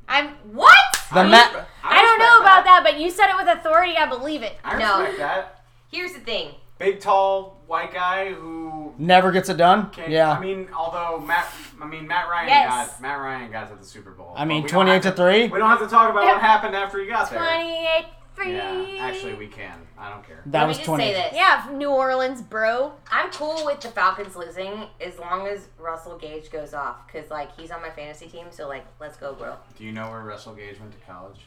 [0.09, 0.75] I'm what?
[1.13, 1.45] The I Matt.
[1.53, 3.95] respect- I don't know about that, but you said it with authority.
[3.97, 4.57] I believe it.
[4.63, 4.99] I No.
[4.99, 5.63] respect that.
[5.89, 6.55] here's the thing.
[6.79, 9.89] Big, tall, white guy who Never gets it done.
[9.91, 10.11] can.
[10.11, 10.31] Yeah.
[10.31, 11.47] I mean, although Matt,
[11.81, 12.89] I mean Matt Ryan Yes.
[12.91, 14.33] got Matt Ryan got to the Super Bowl.
[14.35, 15.47] I mean, But we don't 28 have to 3?
[15.47, 17.39] We don't have to talk about what happened after he got there.
[17.39, 18.53] Twenty-eight, three.
[18.55, 19.79] Yeah, actually, we can.
[19.97, 20.41] I don't care.
[20.47, 21.03] that Let was me just 20.
[21.03, 21.33] say this.
[21.33, 22.93] Yeah, New Orleans, bro.
[23.11, 27.57] I'm cool with the Falcons losing as long as Russell Gage goes off, cause like
[27.59, 28.47] he's on my fantasy team.
[28.51, 29.55] So like, let's go, bro.
[29.77, 31.41] Do you know where Russell Gage went to college?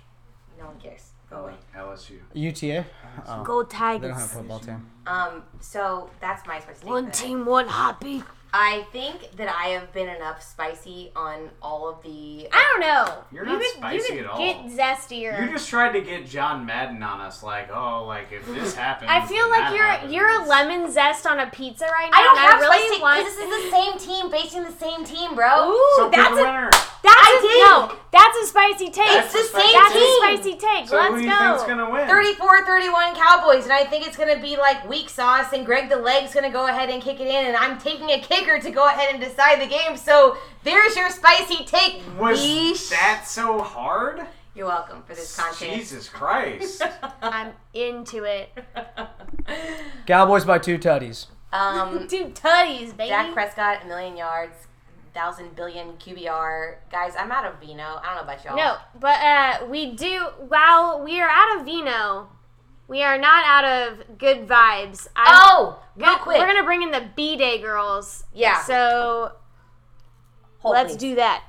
[0.59, 1.11] No one cares.
[1.31, 1.55] Go away.
[1.77, 2.19] LSU.
[2.33, 2.87] UTA.
[3.27, 4.33] Oh, Go they don't have a Tigers.
[4.33, 4.87] football team.
[5.07, 6.81] Um, so that's my spicy.
[6.81, 8.25] take One team, one hobby.
[8.53, 12.49] I think that I have been enough spicy on all of the.
[12.51, 13.25] I don't know.
[13.31, 14.39] You're you not could, spicy you could at all.
[14.39, 15.41] Get zestier.
[15.47, 19.11] You just tried to get John Madden on us, like, oh, like if this happens.
[19.13, 20.13] I feel like you're happens.
[20.13, 22.19] you're a lemon zest on a pizza right now.
[22.19, 23.25] I don't and have I really spicy want.
[23.27, 25.71] this is the same team, facing the same team, bro.
[25.71, 26.71] Ooh, So that's a a winner.
[26.71, 27.93] that's I a did.
[27.93, 27.99] no.
[28.11, 29.07] That's a spicy take.
[29.07, 30.03] That's the a spicy same That's team.
[30.03, 30.89] a spicy take.
[30.89, 31.39] So Let's who do you go.
[31.39, 32.09] think's gonna win?
[32.09, 36.33] 34-31 Cowboys, and I think it's gonna be like weak sauce, and Greg the Leg's
[36.35, 39.15] gonna go ahead and kick it in, and I'm taking a kicker to go ahead
[39.15, 39.97] and decide the game.
[39.97, 42.01] So there's your spicy take.
[42.19, 42.89] Was Yeesh.
[42.91, 44.27] that so hard?
[44.55, 45.75] You're welcome for this content.
[45.77, 46.83] Jesus Christ.
[47.23, 48.51] I'm into it.
[50.07, 51.27] Cowboys by two tutties.
[51.53, 53.11] um, Two tutties, baby.
[53.11, 54.55] Dak Prescott, a million yards,
[55.19, 56.77] thousand billion QBR.
[56.93, 57.83] Guys, I'm out of vino.
[57.83, 58.57] I don't know about y'all.
[58.57, 60.27] No, but uh, we do.
[60.47, 62.29] While we are out of vino,
[62.87, 65.09] we are not out of good vibes.
[65.17, 65.25] I,
[65.57, 66.39] Oh, real Good- quick.
[66.39, 68.23] We're gonna bring in the B Day girls.
[68.33, 68.63] Yeah.
[68.63, 69.33] So
[70.61, 71.01] Hold, let's please.
[71.01, 71.43] do that.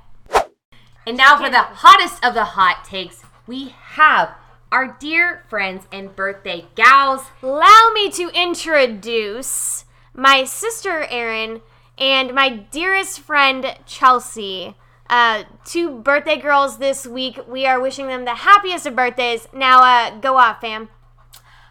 [1.06, 4.32] And now for the hottest of the hot takes, we have
[4.72, 7.22] our dear friends and birthday gals.
[7.44, 11.62] Allow me to introduce my sister Erin
[12.00, 14.76] and my dearest friend Chelsea.
[15.10, 17.39] Uh, two birthday girls this week.
[17.47, 19.47] We are wishing them the happiest of birthdays.
[19.52, 20.89] Now, uh, go off, fam.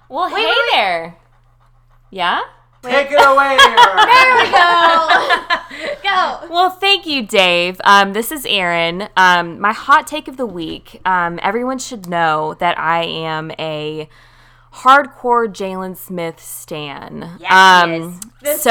[0.09, 0.71] Well, Wait, hey wait, wait.
[0.73, 1.17] there.
[2.11, 2.41] Yeah?
[2.83, 3.57] Take it away.
[4.09, 5.99] There we go.
[6.03, 6.49] go.
[6.53, 7.81] Well, thank you, Dave.
[7.85, 9.09] Um, this is Erin.
[9.17, 11.01] Um, my hot take of the week.
[11.05, 14.09] Um, everyone should know that I am a
[14.83, 17.37] hardcore Jaylon Smith stan.
[17.41, 18.21] Yes, um, he is.
[18.43, 18.71] The so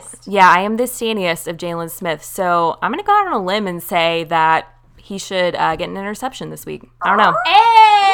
[0.00, 0.22] staniest.
[0.26, 2.24] yeah, I am the staniest of Jaylon Smith.
[2.24, 5.88] So I'm gonna go out on a limb and say that he should uh, get
[5.88, 6.82] an interception this week.
[7.02, 7.32] I don't know.
[7.44, 7.52] Hey.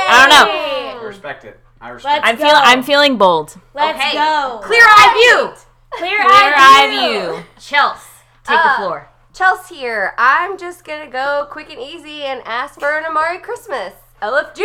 [0.08, 1.00] I don't know.
[1.00, 1.58] I respect it.
[1.80, 2.62] I respect Let's I'm feeling.
[2.64, 3.54] I'm feeling bold.
[3.74, 4.12] Let's okay.
[4.12, 4.60] go.
[4.62, 5.64] Clear eye view.
[5.98, 7.44] Clear, Clear eye eye view.
[7.58, 8.06] Chelsea,
[8.44, 9.08] take Uh, the floor.
[9.34, 10.12] Chelsea here.
[10.18, 13.94] I'm just gonna go quick and easy and ask for an Amari Christmas.
[14.22, 14.62] LFG.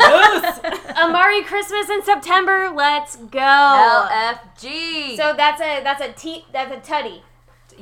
[0.96, 2.70] Amari Christmas in September.
[2.74, 3.38] Let's go.
[3.38, 5.16] LFG.
[5.16, 7.22] So that's a that's a t that's a tutty.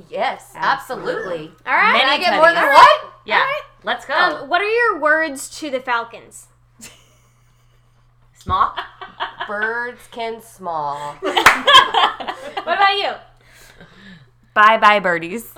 [0.09, 1.51] Yes, absolutely.
[1.67, 1.93] All right.
[1.93, 2.37] Many Can I get tutties.
[2.37, 2.75] more than All one?
[2.75, 3.11] right.
[3.25, 3.45] Yeah.
[3.83, 4.15] Let's go.
[4.15, 6.47] Um, what are your words to the Falcons?
[8.35, 8.73] Small.
[9.49, 10.97] Birds can small.
[11.23, 13.13] What about you?
[14.55, 15.53] Bye, bye, birdies.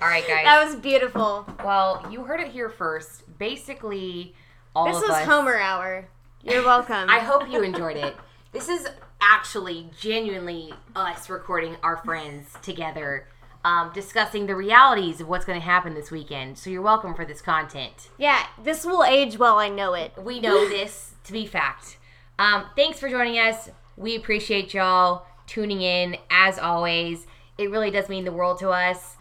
[0.00, 0.44] All right, guys.
[0.44, 1.46] That was beautiful.
[1.64, 3.24] well, you heard it here first.
[3.40, 4.34] Basically,
[4.76, 5.24] all This was us.
[5.24, 6.06] Homer hour.
[6.44, 7.08] You're welcome.
[7.08, 8.14] I hope you enjoyed it.
[8.52, 8.86] This is
[9.22, 13.26] actually genuinely us recording our friends together,
[13.64, 16.58] um, discussing the realities of what's going to happen this weekend.
[16.58, 18.10] So you're welcome for this content.
[18.18, 19.58] yeah, this will age well.
[19.58, 20.12] I know it.
[20.22, 21.96] We know this to be fact.
[22.38, 23.70] Um, thanks for joining us.
[23.96, 27.26] We appreciate y'all tuning in as always.
[27.56, 29.16] It really does mean the world to us.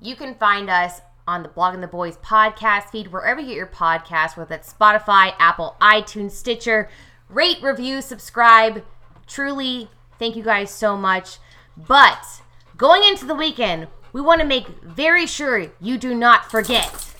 [0.00, 3.66] You can find us on the Blogging the Boys podcast feed, wherever you get your
[3.66, 6.88] podcast, whether that's Spotify, Apple, iTunes, Stitcher.
[7.28, 8.82] Rate, review, subscribe.
[9.26, 11.36] Truly, thank you guys so much.
[11.76, 12.40] But
[12.78, 17.14] going into the weekend, we want to make very sure you do not forget.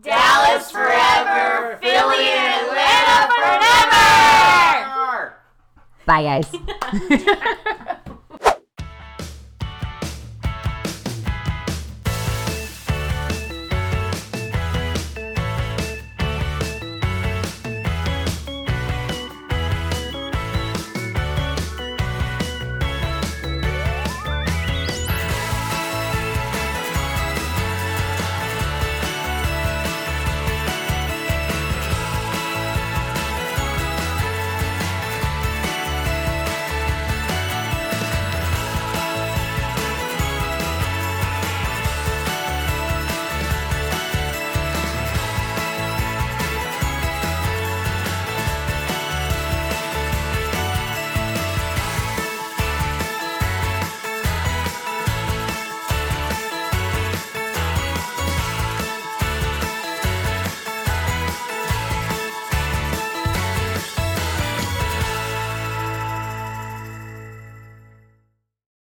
[0.00, 3.76] Dallas forever, Philly and Atlanta forever.
[6.06, 7.96] Bye, guys.